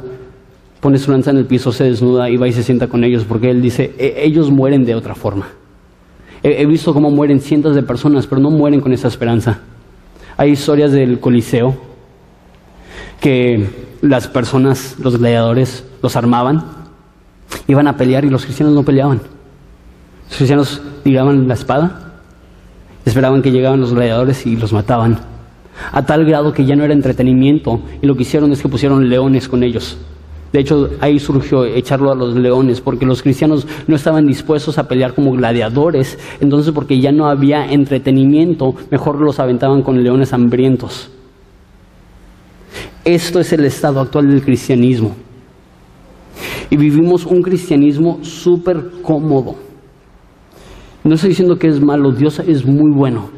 [0.80, 3.26] pone su lanza en el piso, se desnuda y va y se sienta con ellos,
[3.26, 5.48] porque él dice, e, ellos mueren de otra forma.
[6.44, 9.62] He, visto cómo mueren cientos de personas, pero no mueren con esa esperanza.
[10.38, 11.74] Hay historias del Coliseo
[13.20, 16.62] que las personas, los gladiadores, los armaban,
[17.68, 19.22] iban a pelear y los cristianos no peleaban.
[20.28, 22.12] Los cristianos tiraban la espada,
[23.06, 25.20] esperaban que llegaban los gladiadores y los mataban.
[25.94, 29.10] A tal grado que ya no era entretenimiento y lo que hicieron es que pusieron
[29.10, 29.98] leones con ellos.
[30.52, 34.88] De hecho, ahí surgió echarlo a los leones, porque los cristianos no estaban dispuestos a
[34.88, 41.10] pelear como gladiadores, entonces porque ya no había entretenimiento, mejor los aventaban con leones hambrientos.
[43.06, 45.16] Esto es el estado actual del cristianismo.
[46.70, 49.56] Y vivimos un cristianismo súper cómodo.
[51.04, 53.30] No estoy diciendo que es malo, Dios es muy bueno.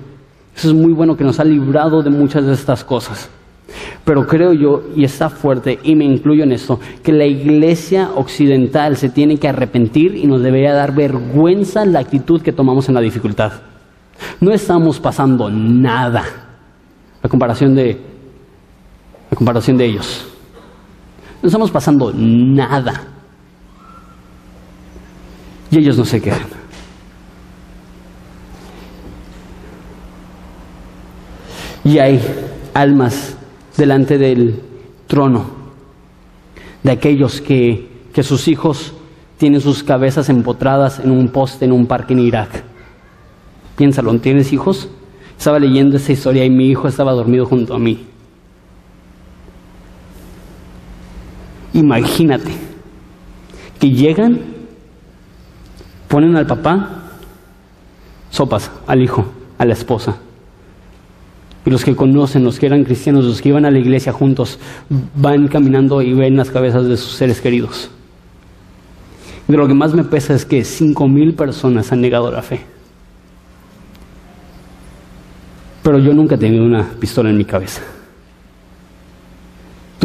[0.56, 3.30] Es muy bueno que nos ha librado de muchas de estas cosas.
[4.06, 8.96] Pero creo yo, y está fuerte, y me incluyo en esto, que la iglesia occidental
[8.96, 13.02] se tiene que arrepentir y nos debería dar vergüenza la actitud que tomamos en la
[13.02, 13.52] dificultad.
[14.40, 16.24] No estamos pasando nada
[17.22, 18.15] a comparación de
[19.36, 20.26] comparación de ellos.
[21.42, 23.04] No estamos pasando nada.
[25.70, 26.48] Y ellos no se quejan.
[31.84, 32.20] Y hay
[32.74, 33.38] almas
[33.78, 34.60] delante del
[35.08, 35.46] trono
[36.82, 38.94] de aquellos que, que sus hijos
[39.38, 42.64] tienen sus cabezas empotradas en un poste en un parque en Irak.
[43.76, 44.90] Piénsalo, ¿tienes hijos?
[45.38, 48.15] Estaba leyendo esa historia y mi hijo estaba dormido junto a mí.
[51.76, 52.54] Imagínate
[53.78, 54.40] que llegan,
[56.08, 57.04] ponen al papá
[58.30, 59.26] sopas, al hijo,
[59.58, 60.18] a la esposa.
[61.66, 64.58] Y los que conocen, los que eran cristianos, los que iban a la iglesia juntos,
[65.16, 67.92] van caminando y ven las cabezas de sus seres queridos.
[69.50, 72.62] Y lo que más me pesa es que cinco mil personas han negado la fe.
[75.84, 77.82] Pero yo nunca he tenido una pistola en mi cabeza.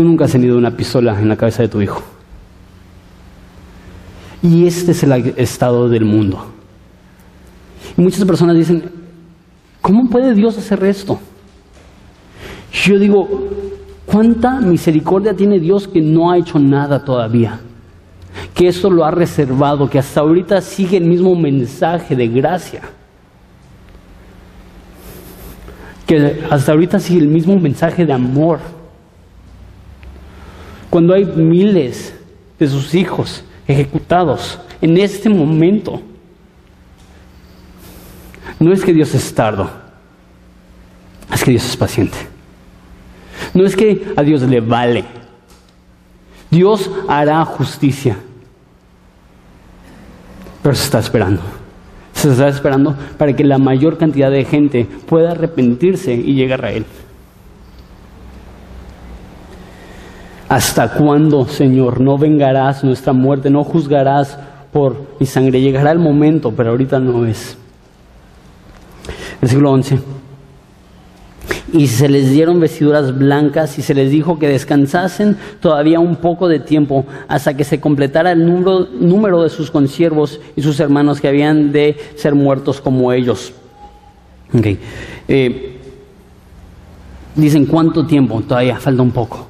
[0.00, 2.00] Tú nunca has tenido una pistola en la cabeza de tu hijo.
[4.42, 6.42] Y este es el estado del mundo.
[7.98, 8.82] Y muchas personas dicen,
[9.82, 11.20] ¿cómo puede Dios hacer esto?
[12.72, 13.28] Yo digo,
[14.06, 17.60] ¿cuánta misericordia tiene Dios que no ha hecho nada todavía?
[18.54, 22.80] Que esto lo ha reservado, que hasta ahorita sigue el mismo mensaje de gracia.
[26.06, 28.79] Que hasta ahorita sigue el mismo mensaje de amor
[30.90, 32.12] cuando hay miles
[32.58, 36.02] de sus hijos ejecutados en este momento.
[38.58, 39.70] No es que Dios es tardo,
[41.32, 42.18] es que Dios es paciente.
[43.54, 45.04] No es que a Dios le vale.
[46.50, 48.16] Dios hará justicia.
[50.62, 51.40] Pero se está esperando.
[52.12, 56.72] Se está esperando para que la mayor cantidad de gente pueda arrepentirse y llegar a
[56.72, 56.84] Él.
[60.50, 62.00] ¿Hasta cuándo, Señor?
[62.00, 64.36] No vengarás nuestra muerte, no juzgarás
[64.72, 65.60] por mi sangre.
[65.60, 67.56] Llegará el momento, pero ahorita no es.
[69.40, 70.00] Versículo 11.
[71.72, 76.48] Y se les dieron vestiduras blancas y se les dijo que descansasen todavía un poco
[76.48, 81.20] de tiempo hasta que se completara el número, número de sus consiervos y sus hermanos
[81.20, 83.52] que habían de ser muertos como ellos.
[84.52, 84.80] Okay.
[85.28, 85.78] Eh,
[87.36, 88.40] dicen, ¿cuánto tiempo?
[88.40, 89.49] Todavía falta un poco.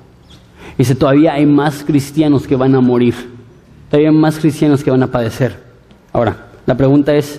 [0.80, 3.14] Dice, todavía hay más cristianos que van a morir,
[3.90, 5.54] todavía hay más cristianos que van a padecer.
[6.10, 7.38] Ahora, la pregunta es,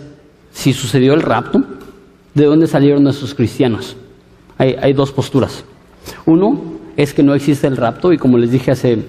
[0.51, 1.59] si sucedió el rapto,
[2.35, 3.97] ¿de dónde salieron esos cristianos?
[4.59, 5.63] Hay, dos posturas.
[6.27, 6.61] Uno
[6.95, 8.99] es que no existe el rapto y como les dije hace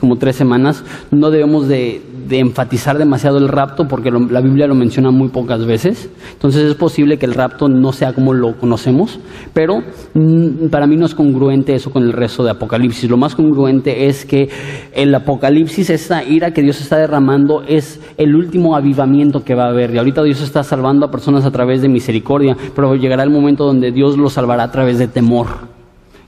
[0.00, 5.10] como tres semanas, no debemos de, enfatizar demasiado el rapto porque la Biblia lo menciona
[5.10, 6.10] muy pocas veces.
[6.32, 9.20] Entonces es posible que el rapto no sea como lo conocemos,
[9.52, 9.80] pero
[10.14, 13.10] mm, para mí no es congruente eso con el resto de Apocalipsis.
[13.10, 14.48] Lo más congruente es que
[14.94, 19.70] el Apocalipsis, esa ira que Dios está derramando, es el último avivamiento que va a
[19.70, 19.94] haber.
[19.94, 23.64] Y ahorita Dios está salvando a personas a través de misericordia, pero llegará el momento
[23.64, 25.81] donde Dios los salvará a través de temor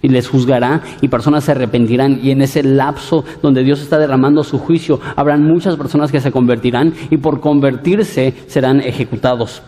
[0.04, 4.44] y les juzgará y personas se arrepentirán y en ese lapso donde Dios está derramando
[4.44, 9.62] su juicio habrán muchas personas que se convertirán y por convertirse serán ejecutados.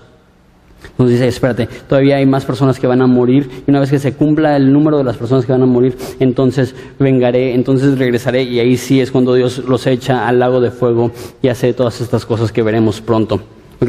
[0.90, 3.99] Entonces dice, espérate, todavía hay más personas que van a morir y una vez que
[3.99, 8.42] se cumpla el número de las personas que van a morir, entonces vengaré, entonces regresaré
[8.42, 12.03] y ahí sí es cuando Dios los echa al lago de fuego y hace todas
[12.03, 13.40] estas cosas que veremos pronto.
[13.81, 13.88] Ok,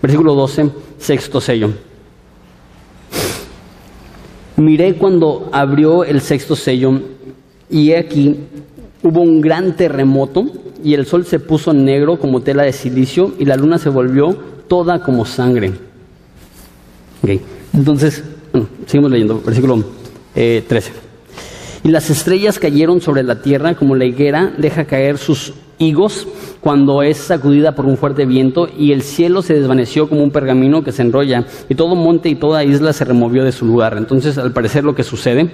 [0.00, 1.87] versículo 12, sexto sello.
[4.58, 7.00] Miré cuando abrió el sexto sello
[7.70, 8.36] y aquí
[9.04, 10.46] hubo un gran terremoto
[10.82, 14.36] y el sol se puso negro como tela de silicio y la luna se volvió
[14.66, 15.72] toda como sangre.
[17.72, 18.24] Entonces,
[18.86, 19.84] seguimos leyendo, versículo
[20.34, 20.76] 13.
[20.76, 20.92] Eh,
[21.84, 26.26] y las estrellas cayeron sobre la tierra como la higuera deja caer sus higos
[26.68, 30.84] cuando es sacudida por un fuerte viento y el cielo se desvaneció como un pergamino
[30.84, 33.96] que se enrolla y todo monte y toda isla se removió de su lugar.
[33.96, 35.50] Entonces, al parecer lo que sucede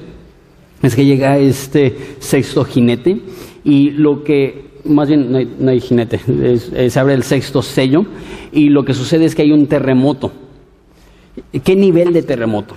[0.83, 3.21] es que llega este sexto jinete
[3.63, 6.19] y lo que, más bien no hay, jinete,
[6.91, 8.05] se abre el sexto sello
[8.51, 10.33] y lo que sucede es que hay un terremoto.
[11.63, 12.75] ¿Qué nivel de terremoto?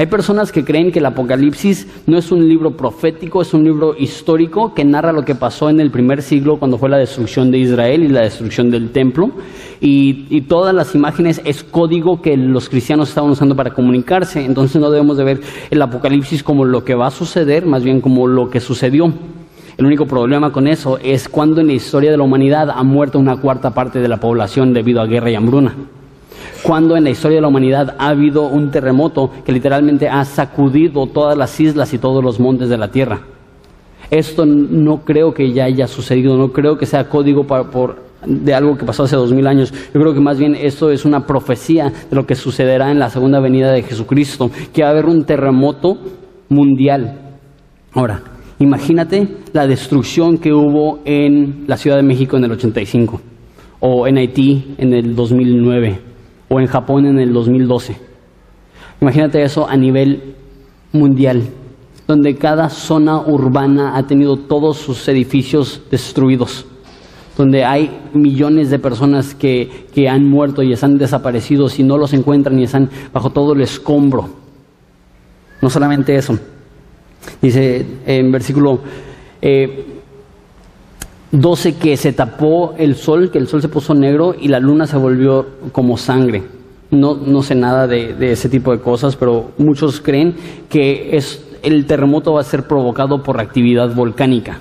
[0.00, 3.94] Hay personas que creen que el Apocalipsis no es un libro profético, es un libro
[3.94, 7.58] histórico que narra lo que pasó en el primer siglo cuando fue la destrucción de
[7.58, 9.30] Israel y la destrucción del templo.
[9.78, 14.42] Y, todas las imágenes es código que los cristianos estaban usando para comunicarse.
[14.42, 18.00] Entonces no debemos de ver el Apocalipsis como lo que va a suceder, más bien
[18.00, 19.12] como lo que sucedió.
[19.76, 23.18] El único problema con eso es cuando en la historia de la humanidad ha muerto
[23.18, 25.74] una cuarta parte de la población debido a guerra y hambruna
[26.62, 31.06] cuando en la historia de la humanidad ha habido un terremoto que literalmente ha sacudido
[31.06, 33.20] todas las islas y todos los montes de la tierra.
[34.10, 37.46] Esto no creo que ya haya sucedido, no creo que sea código
[38.26, 39.72] de algo que pasó hace dos mil años.
[39.72, 43.08] Yo creo que más bien esto es una profecía de lo que sucederá en la
[43.08, 45.96] segunda venida de Jesucristo, que va a haber un terremoto
[46.48, 47.18] mundial.
[47.92, 48.20] Ahora,
[48.58, 53.20] imagínate la destrucción que hubo en la Ciudad de México en el 85
[53.78, 56.09] o en Haití en el 2009
[56.50, 57.96] o en Japón en el 2012.
[59.00, 60.34] Imagínate eso a nivel
[60.92, 61.42] mundial,
[62.06, 66.66] donde cada zona urbana ha tenido todos sus edificios destruidos,
[67.38, 72.12] donde hay millones de personas que, que han muerto y están desaparecidos y no los
[72.12, 74.28] encuentran y están bajo todo el escombro.
[75.62, 76.36] No solamente eso,
[77.40, 78.80] dice en versículo
[79.40, 79.99] eh,
[81.32, 84.86] 12 que se tapó el sol, que el sol se puso negro y la luna
[84.86, 86.42] se volvió como sangre.
[86.90, 90.34] No, no sé nada de, ese tipo de cosas, pero muchos creen
[90.68, 94.60] que es, el terremoto va a ser provocado por actividad volcánica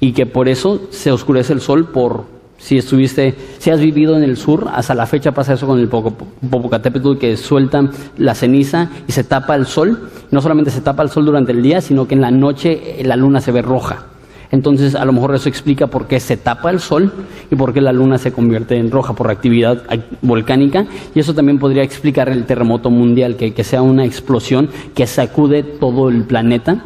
[0.00, 2.24] y que por eso se oscurece el sol por
[2.58, 5.88] si estuviste, si has vivido en el sur, hasta la fecha pasa eso con el
[5.88, 10.10] Popocatépetl que sueltan la ceniza y se tapa el sol.
[10.30, 13.16] No solamente se tapa el sol durante el día, sino que en la noche la
[13.16, 14.06] luna se ve roja.
[14.52, 17.10] Entonces, a lo mejor eso explica por qué se tapa el sol
[17.50, 19.82] y por qué la luna se convierte en roja por actividad
[20.20, 20.86] volcánica.
[21.14, 26.10] Y eso también podría explicar el terremoto mundial, que, sea una explosión que sacude todo
[26.10, 26.84] el planeta.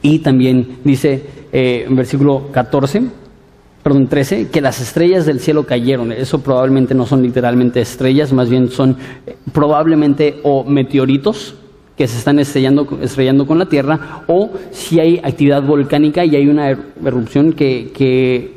[0.00, 1.22] Y también dice
[1.52, 3.02] eh, en versículo 14,
[3.82, 6.12] perdón, 13, que las estrellas del cielo cayeron.
[6.12, 11.56] Eso probablemente no son literalmente estrellas, más bien son eh, probablemente o meteoritos
[11.96, 16.48] que se están estrellando, estrellando con la Tierra, o si hay actividad volcánica y hay
[16.48, 18.52] una erupción que,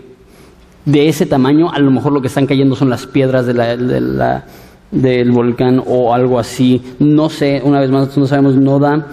[0.85, 3.77] de ese tamaño, a lo mejor lo que están cayendo son las piedras de la,
[3.77, 4.45] de la,
[4.91, 6.81] del volcán o algo así.
[6.99, 9.07] No sé, una vez más, no sabemos, no da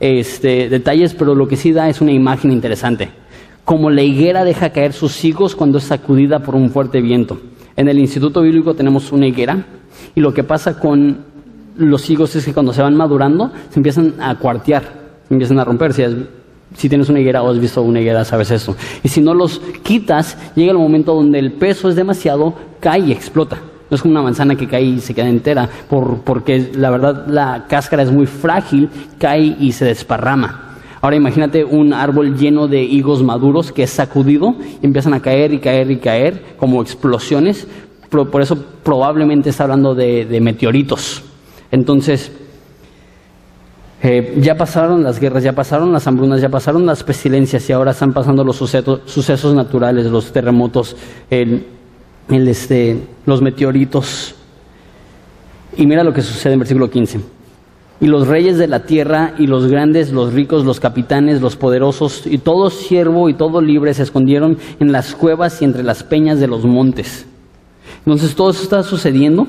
[0.00, 3.10] este, detalles, pero lo que sí da es una imagen interesante.
[3.64, 7.40] Como la higuera deja caer sus higos cuando es sacudida por un fuerte viento.
[7.76, 9.64] En el Instituto Bíblico tenemos una higuera
[10.14, 11.29] y lo que pasa con
[11.80, 14.82] los higos es que cuando se van madurando se empiezan a cuartear,
[15.26, 15.92] se empiezan a romper.
[15.92, 16.02] Si,
[16.76, 18.76] si tienes una higuera o has visto una higuera, sabes eso.
[19.02, 23.12] Y si no los quitas, llega el momento donde el peso es demasiado, cae y
[23.12, 23.58] explota.
[23.90, 27.26] No es como una manzana que cae y se queda entera, por, porque la verdad
[27.26, 30.70] la cáscara es muy frágil, cae y se desparrama.
[31.02, 35.52] Ahora imagínate un árbol lleno de higos maduros que es sacudido y empiezan a caer
[35.54, 37.66] y caer y caer como explosiones.
[38.10, 41.22] Por, eso probablemente está hablando de, meteoritos.
[41.70, 42.32] Entonces,
[44.02, 47.90] eh, ya pasaron las guerras, ya pasaron las hambrunas, ya pasaron las pestilencias y ahora
[47.90, 50.96] están pasando los sucesos, naturales, los terremotos,
[51.28, 51.66] el,
[52.28, 54.34] este, los meteoritos.
[55.76, 57.20] Y mira lo que sucede en versículo 15.
[58.00, 62.26] Y los reyes de la tierra y los grandes, los ricos, los capitanes, los poderosos
[62.26, 66.40] y todo siervo y todo libre se escondieron en las cuevas y entre las peñas
[66.40, 67.26] de los montes.
[68.06, 69.46] Entonces todo eso está sucediendo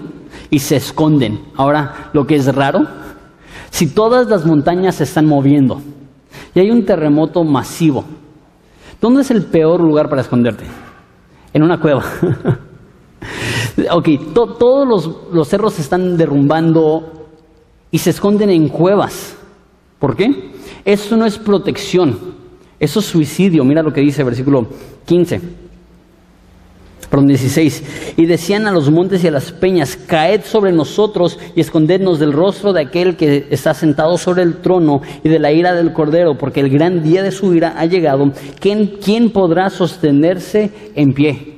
[0.52, 1.39] y se esconden.
[1.56, 2.86] Ahora, lo que es raro,
[3.72, 5.82] si todas las montañas se están moviendo
[6.54, 8.06] y hay un terremoto masivo,
[9.02, 10.66] ¿dónde es el peor lugar para esconderte?
[11.54, 12.04] En una cueva.
[13.91, 17.22] ok, todos los, los cerros se están derrumbando,
[17.91, 19.36] y se esconden en cuevas.
[19.99, 20.52] ¿Por qué?
[20.84, 22.18] Eso no es protección,
[22.80, 23.64] eso es suicidio.
[23.64, 24.66] Mira lo que dice el versículo
[25.06, 25.41] 15.
[27.12, 28.16] Perdón, 16.
[28.18, 32.34] Y decían a los montes y a las peñas, caed sobre nosotros y escondednos del
[32.34, 36.38] rostro de aquel que está sentado sobre el trono y de la ira del cordero,
[36.38, 38.32] porque el gran día de su ira ha llegado.
[38.59, 41.57] ¿Quién, quién podrá sostenerse en pie?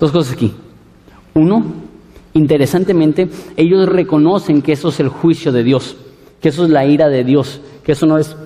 [0.00, 0.52] Dos cosas aquí.
[1.34, 1.84] Uno,
[2.34, 5.96] Interesantemente, ellos reconocen que eso es el juicio de Dios,
[6.40, 8.36] que eso es la ira de Dios, que eso no es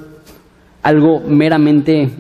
[0.82, 2.10] algo meramente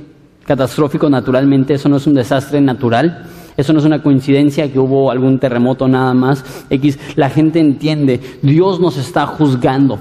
[0.46, 3.26] catastrófico naturalmente, eso no es un desastre natural,
[3.58, 6.44] eso no es una coincidencia que hubo algún terremoto nada más.
[6.70, 9.98] X, la gente entiende, Dios nos está juzgando.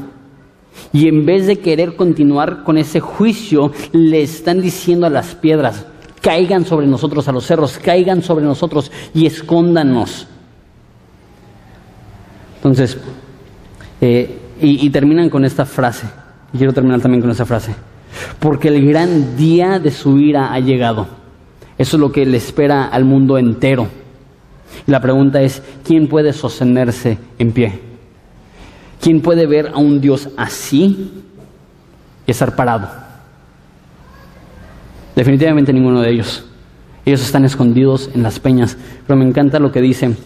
[0.93, 5.87] Y en vez de querer continuar con ese juicio, le están diciendo a las piedras,
[6.21, 10.27] caigan sobre nosotros, a los cerros, caigan sobre nosotros y escóndanos.
[12.57, 12.95] Entonces,
[13.99, 16.05] eh, y, terminan con esta frase.
[16.55, 17.73] quiero terminar también con esta frase.
[18.39, 21.07] Porque el gran día de su ira ha llegado.
[21.77, 23.87] Eso es lo que le espera al mundo entero.
[24.85, 27.79] Y la pregunta es, ¿quién puede sostenerse en pie?
[29.01, 31.11] ¿Quién puede ver a un Dios así
[32.25, 32.89] y estar parado?
[35.15, 36.45] Definitivamente ninguno de ellos.
[37.05, 38.77] Ellos están escondidos en las peñas.
[39.05, 40.17] Pero me encanta lo que dicen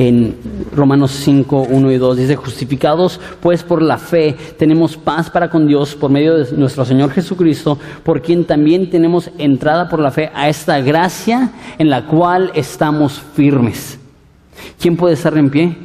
[0.00, 0.34] en
[0.74, 2.16] Romanos 5, 1 y 2.
[2.16, 6.86] Dice, justificados pues por la fe, tenemos paz para con Dios por medio de nuestro
[6.86, 12.06] Señor Jesucristo, por quien también tenemos entrada por la fe a esta gracia en la
[12.06, 14.00] cual estamos firmes.
[14.80, 15.76] ¿Quién puede estar en pie?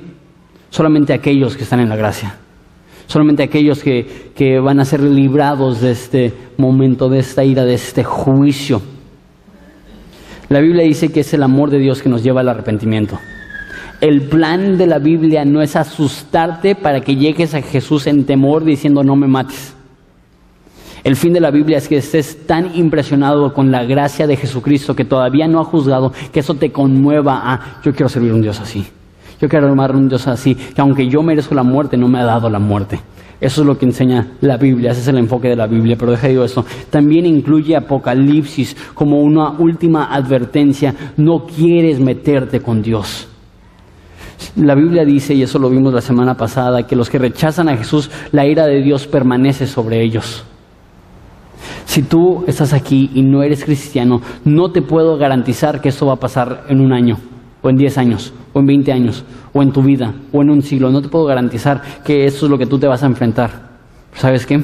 [0.70, 2.38] Solamente aquellos que están en la gracia.
[3.07, 7.74] Solamente aquellos que, que van a ser librados de este momento, de esta ira, de
[7.74, 8.82] este juicio.
[10.47, 13.20] La Biblia dice que es el amor de Dios que nos lleva al arrepentimiento.
[14.06, 18.64] El plan de la Biblia no es asustarte para que llegues a Jesús en temor
[18.64, 19.74] diciendo no me mates.
[21.03, 24.95] El fin de la Biblia es que estés tan impresionado con la gracia de Jesucristo
[24.95, 28.43] que todavía no ha juzgado, que eso te conmueva a yo quiero servir a un
[28.43, 28.86] Dios así.
[29.41, 32.20] Yo quiero amar a un Dios así, que aunque yo merezco la muerte, no me
[32.20, 32.99] ha dado la muerte.
[33.41, 35.95] Eso es lo que enseña la Biblia, ese es el enfoque de la Biblia.
[35.97, 40.93] Pero deja de digo esto, también incluye Apocalipsis como una última advertencia.
[41.18, 43.30] No quieres meterte con Dios.
[44.56, 47.76] La Biblia dice, y eso lo vimos la semana pasada, que los que rechazan a
[47.76, 50.45] Jesús, la ira de Dios permanece sobre ellos.
[51.84, 56.14] Si tú estás aquí y no eres cristiano, no te puedo garantizar que esto va
[56.14, 57.18] a pasar en un año,
[57.62, 60.62] o en diez años, o en veinte años, o en tu vida, o en un
[60.62, 60.89] siglo.
[60.89, 63.51] No te puedo garantizar que eso es lo que tú te vas a enfrentar.
[64.14, 64.64] ¿Sabes qué?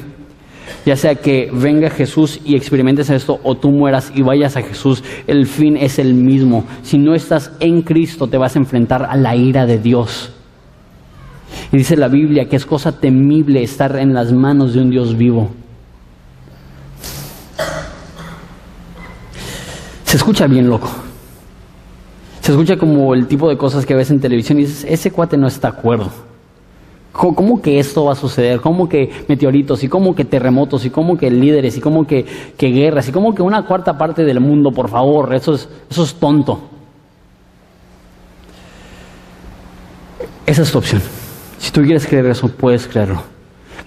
[0.84, 5.02] Ya sea que venga Jesús y experimentes esto o tú mueras y vayas a Jesús,
[5.26, 6.64] el fin es el mismo.
[6.82, 10.32] Si no estás en Cristo te vas a enfrentar a la ira de Dios.
[11.70, 15.16] Y dice la Biblia que es cosa temible estar en las manos de un Dios
[15.16, 15.50] vivo.
[20.04, 20.90] Se escucha bien loco.
[22.40, 25.38] Se escucha como el tipo de cosas que ves en televisión y dices, ese cuate
[25.38, 26.31] no está de acuerdo.
[27.12, 28.60] ¿Cómo que esto va a suceder?
[28.62, 29.84] ¿Cómo que meteoritos?
[29.84, 30.86] ¿Y cómo que terremotos?
[30.86, 31.76] ¿Y cómo que líderes?
[31.76, 32.24] ¿Y cómo que,
[32.58, 33.06] guerras?
[33.08, 34.72] ¿Y cómo que una cuarta parte del mundo?
[34.72, 36.58] Por favor, eso es, eso es tonto.
[40.46, 41.02] Esa es tu opción.
[41.58, 43.22] Si tú quieres creer eso, puedes creerlo.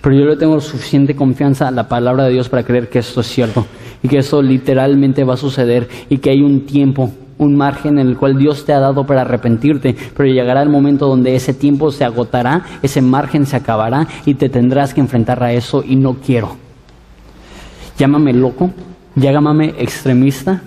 [0.02, 3.22] Pero yo le tengo suficiente confianza a la palabra de Dios para creer que esto
[3.22, 3.66] es cierto
[4.04, 8.08] y que esto literalmente va a suceder y que hay un tiempo un margen en
[8.08, 11.92] el cual Dios te ha dado para arrepentirte, pero llegará el momento donde ese tiempo
[11.92, 16.16] se agotará, ese margen se acabará y te tendrás que enfrentar a eso y no
[16.16, 16.56] quiero.
[17.98, 18.72] Llámame loco,
[19.16, 20.62] llámame extremista.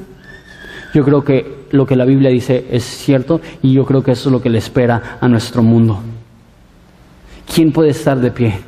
[0.95, 4.29] Yo creo que lo que la Biblia dice es cierto y yo creo que eso
[4.29, 6.01] es lo que le espera a nuestro mundo.
[7.53, 8.61] ¿Quién puede estar de pie?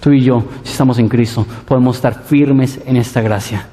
[0.00, 3.68] Tú y yo, si estamos en Cristo, podemos estar firmes en esta gracia.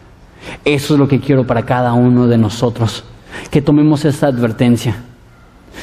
[0.65, 3.03] Eso es lo que quiero para cada uno de nosotros,
[3.49, 4.95] que tomemos esta advertencia.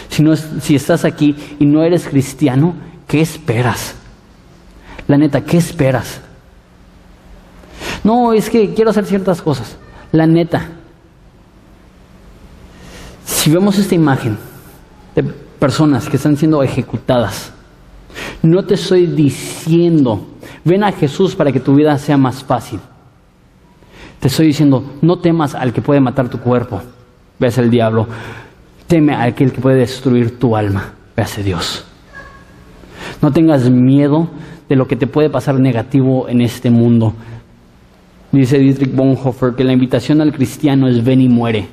[0.09, 2.75] Si, no si estás aquí y no eres cristiano,
[3.07, 3.95] ¿qué esperas?
[5.09, 6.21] La neta, ¿qué esperas?
[8.03, 9.77] No, es que quiero hacer ciertas cosas.
[10.13, 10.69] La neta.
[13.25, 14.39] Si vemos esta imagen
[15.15, 17.53] de personas que están siendo ejecutadas,
[18.43, 20.27] no te estoy diciendo
[20.67, 22.81] Ven a Jesús para que tu vida sea más fácil.
[24.27, 26.83] Te estoy diciendo, no temas al que puede matar tu cuerpo,
[27.39, 28.09] ves el diablo.
[28.89, 31.85] Teme a aquel que puede destruir tu alma, veas a Dios.
[33.22, 34.29] No tengas miedo
[34.68, 37.14] de lo que te puede pasar negativo en este mundo.
[38.33, 41.68] Dice Dietrich Bonhoeffer que la invitación al cristiano es ven y muere.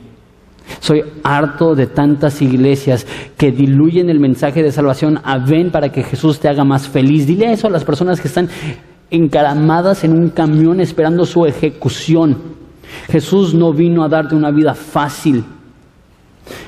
[0.80, 6.04] Soy harto de tantas iglesias que diluyen el mensaje de salvación a ven para que
[6.04, 7.26] Jesús te haga más feliz.
[7.26, 8.47] Dile eso a las personas que están
[9.14, 12.36] encaramadas en un camión esperando su ejecución.
[13.07, 15.45] Jesús no vino a darte una vida fácil.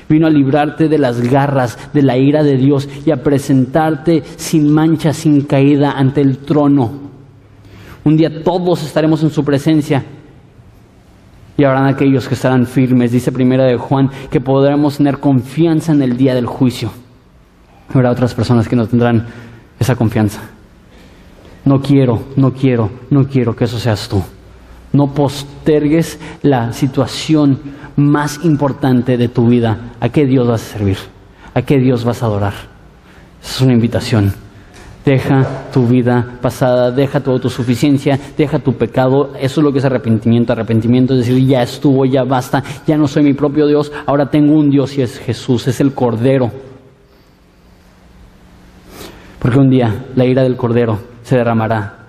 [0.08, 4.72] Vino a librarte de las garras, de la ira de Dios y a presentarte sin
[4.72, 6.92] mancha, sin caída ante el trono.
[8.04, 10.04] Un día todos estaremos en su presencia
[11.58, 16.02] y habrán aquellos que estarán firmes, dice primera de Juan, que podremos tener confianza en
[16.02, 16.92] el día del juicio.
[17.92, 19.26] Habrá otras personas que no tendrán
[19.80, 20.55] esa confianza.
[21.66, 24.22] No quiero, no quiero, no quiero que eso seas tú.
[24.92, 27.58] No postergues la situación
[27.96, 29.94] más importante de tu vida.
[29.98, 30.96] ¿A qué Dios vas a servir?
[31.54, 32.54] ¿A qué Dios vas a adorar?
[33.42, 34.32] Esa es una invitación.
[35.04, 39.32] Deja tu vida pasada, deja tu autosuficiencia, deja tu pecado.
[39.40, 40.52] Eso es lo que es arrepentimiento.
[40.52, 44.54] Arrepentimiento es decir, ya estuvo, ya basta, ya no soy mi propio Dios, ahora tengo
[44.54, 46.65] un Dios y es Jesús, es el Cordero.
[49.46, 52.08] Porque un día la ira del Cordero se derramará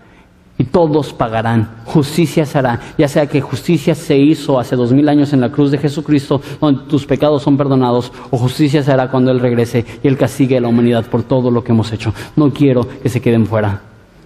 [0.58, 1.70] y todos pagarán.
[1.86, 5.52] Justicia se hará, ya sea que justicia se hizo hace dos mil años en la
[5.52, 9.86] cruz de Jesucristo, donde tus pecados son perdonados, o justicia se hará cuando Él regrese
[10.02, 12.12] y Él castigue a la humanidad por todo lo que hemos hecho.
[12.36, 13.82] No quiero que se queden fuera.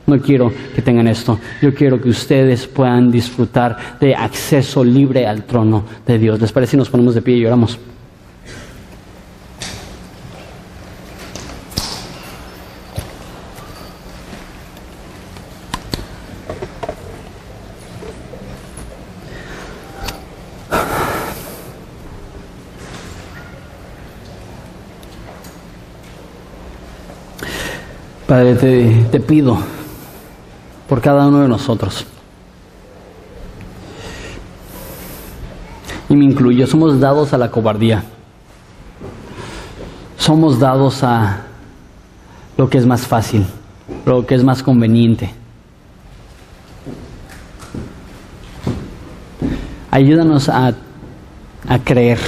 [0.07, 1.38] No quiero que tengan esto.
[1.62, 6.39] Yo quiero que ustedes puedan disfrutar de acceso libre al trono de Dios.
[6.39, 7.78] ¿Les parece si nos ponemos de pie y oramos?
[28.32, 28.56] Padre,
[29.12, 29.58] te, pido
[30.88, 32.06] por cada uno de nosotros.
[36.08, 38.06] Y me incluyo, somos dados a la cobardía.
[40.18, 41.42] Somos dados a
[42.56, 43.46] lo que es más fácil,
[44.06, 45.34] lo que es más conveniente.
[49.92, 50.74] Ayúdanos a,
[51.68, 52.20] a creer,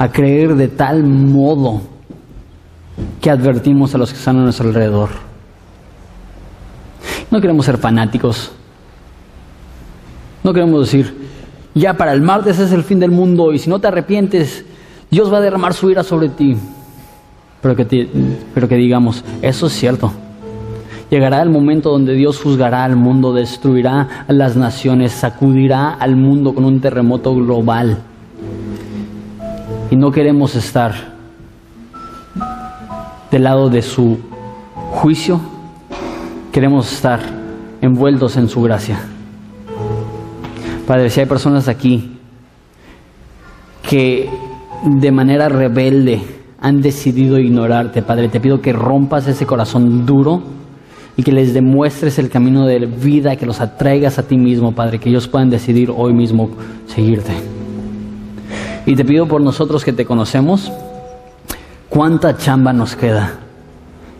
[0.00, 1.95] a creer de tal modo
[3.26, 5.08] que advertimos a los que están a nuestro alrededor.
[7.28, 8.52] No queremos ser fanáticos.
[10.44, 11.12] No queremos decir,
[11.74, 14.64] ya para el martes es el fin del mundo y si no te arrepientes,
[15.10, 16.56] Dios va a derramar su ira sobre ti.
[17.60, 18.08] Pero que,
[18.54, 20.12] pero que digamos, eso es cierto.
[21.10, 26.54] Llegará el momento donde Dios juzgará al mundo, destruirá a las naciones, sacudirá al mundo
[26.54, 27.98] con un terremoto global.
[29.90, 31.15] Y no queremos estar
[33.30, 34.18] del lado de su
[34.92, 35.40] juicio,
[36.52, 37.20] queremos estar
[37.80, 38.98] envueltos en su gracia.
[40.86, 42.18] Padre, si hay personas aquí
[43.88, 44.28] que
[44.84, 46.20] de manera rebelde
[46.60, 50.42] han decidido ignorarte, Padre, te pido que rompas ese corazón duro
[51.16, 54.98] y que les demuestres el camino de vida, que los atraigas a ti mismo, Padre,
[54.98, 56.50] que ellos puedan decidir hoy mismo
[56.86, 57.32] seguirte.
[58.84, 60.70] Y te pido por nosotros que te conocemos,
[61.96, 63.38] ¿Cuánta chamba nos queda?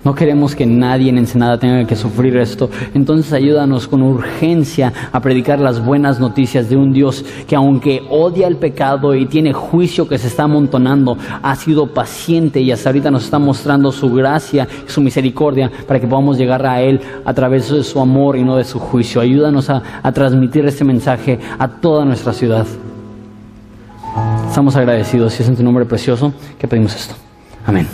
[0.02, 2.70] No queremos que nadie en Ensenada tenga que sufrir esto.
[2.94, 8.46] Entonces ayúdanos con urgencia a predicar las buenas noticias de un Dios que aunque odia
[8.46, 13.10] el pecado y tiene juicio que se está amontonando, ha sido paciente y hasta ahorita
[13.10, 17.34] nos está mostrando su gracia y su misericordia para que podamos llegar a Él a
[17.34, 19.20] través de su amor y no de su juicio.
[19.20, 22.66] Ayúdanos a, a transmitir este mensaje a toda nuestra ciudad.
[24.48, 27.25] Estamos agradecidos y es en tu nombre precioso que pedimos esto.
[27.66, 27.86] Amén.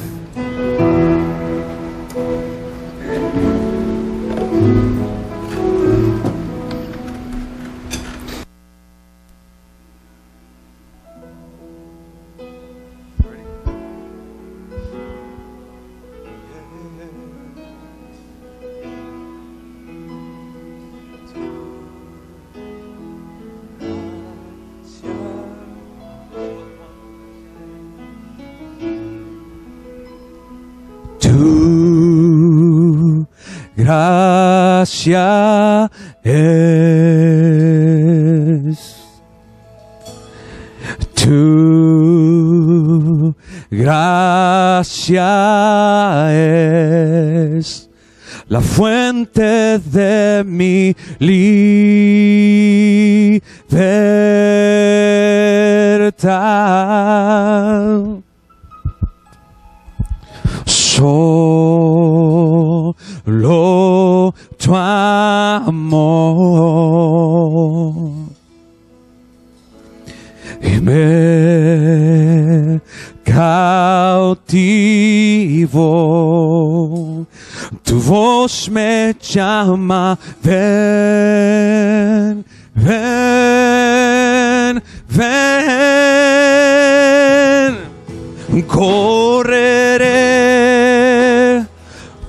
[48.52, 51.51] La fuente de mi libertad.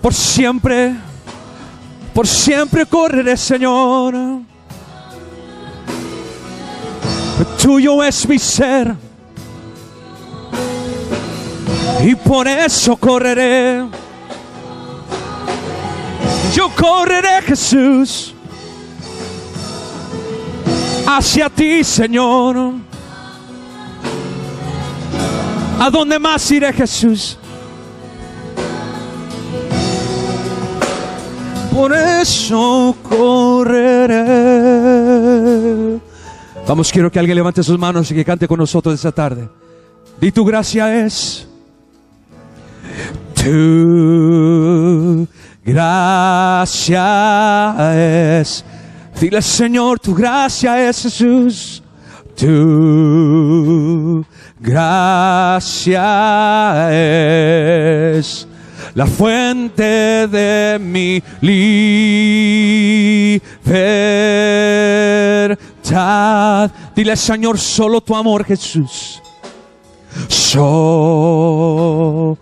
[0.04, 0.94] Por siempre,
[2.14, 4.14] por siempre correré, Señor.
[7.58, 8.94] Tuyo es mi ser
[12.04, 13.86] y por eso correré.
[16.54, 18.36] Yo correré, Jesús,
[21.08, 22.74] hacia ti, Señor.
[25.80, 27.38] ¿A dónde más iré, Jesús?
[31.74, 34.24] Por eso correré.
[36.68, 39.50] Vamos, quiero que alguien levante sus manos y que cante con nosotros esta tarde.
[40.22, 41.48] Di tu gracia es.
[43.34, 45.28] Tu
[45.66, 47.16] gracia
[48.40, 48.64] es.
[49.20, 51.82] Dile, Señor, tu gracia es Jesús.
[52.36, 54.24] Tu
[54.60, 56.08] gracia
[56.92, 58.48] es
[58.96, 63.42] la fuente de mi libertad.
[66.96, 69.22] Dile, Señor, solo tu amor, Jesús.
[70.28, 72.38] Solo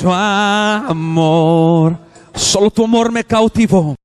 [0.00, 1.98] tu amor.
[2.34, 3.96] Solo tu amor me cautivó.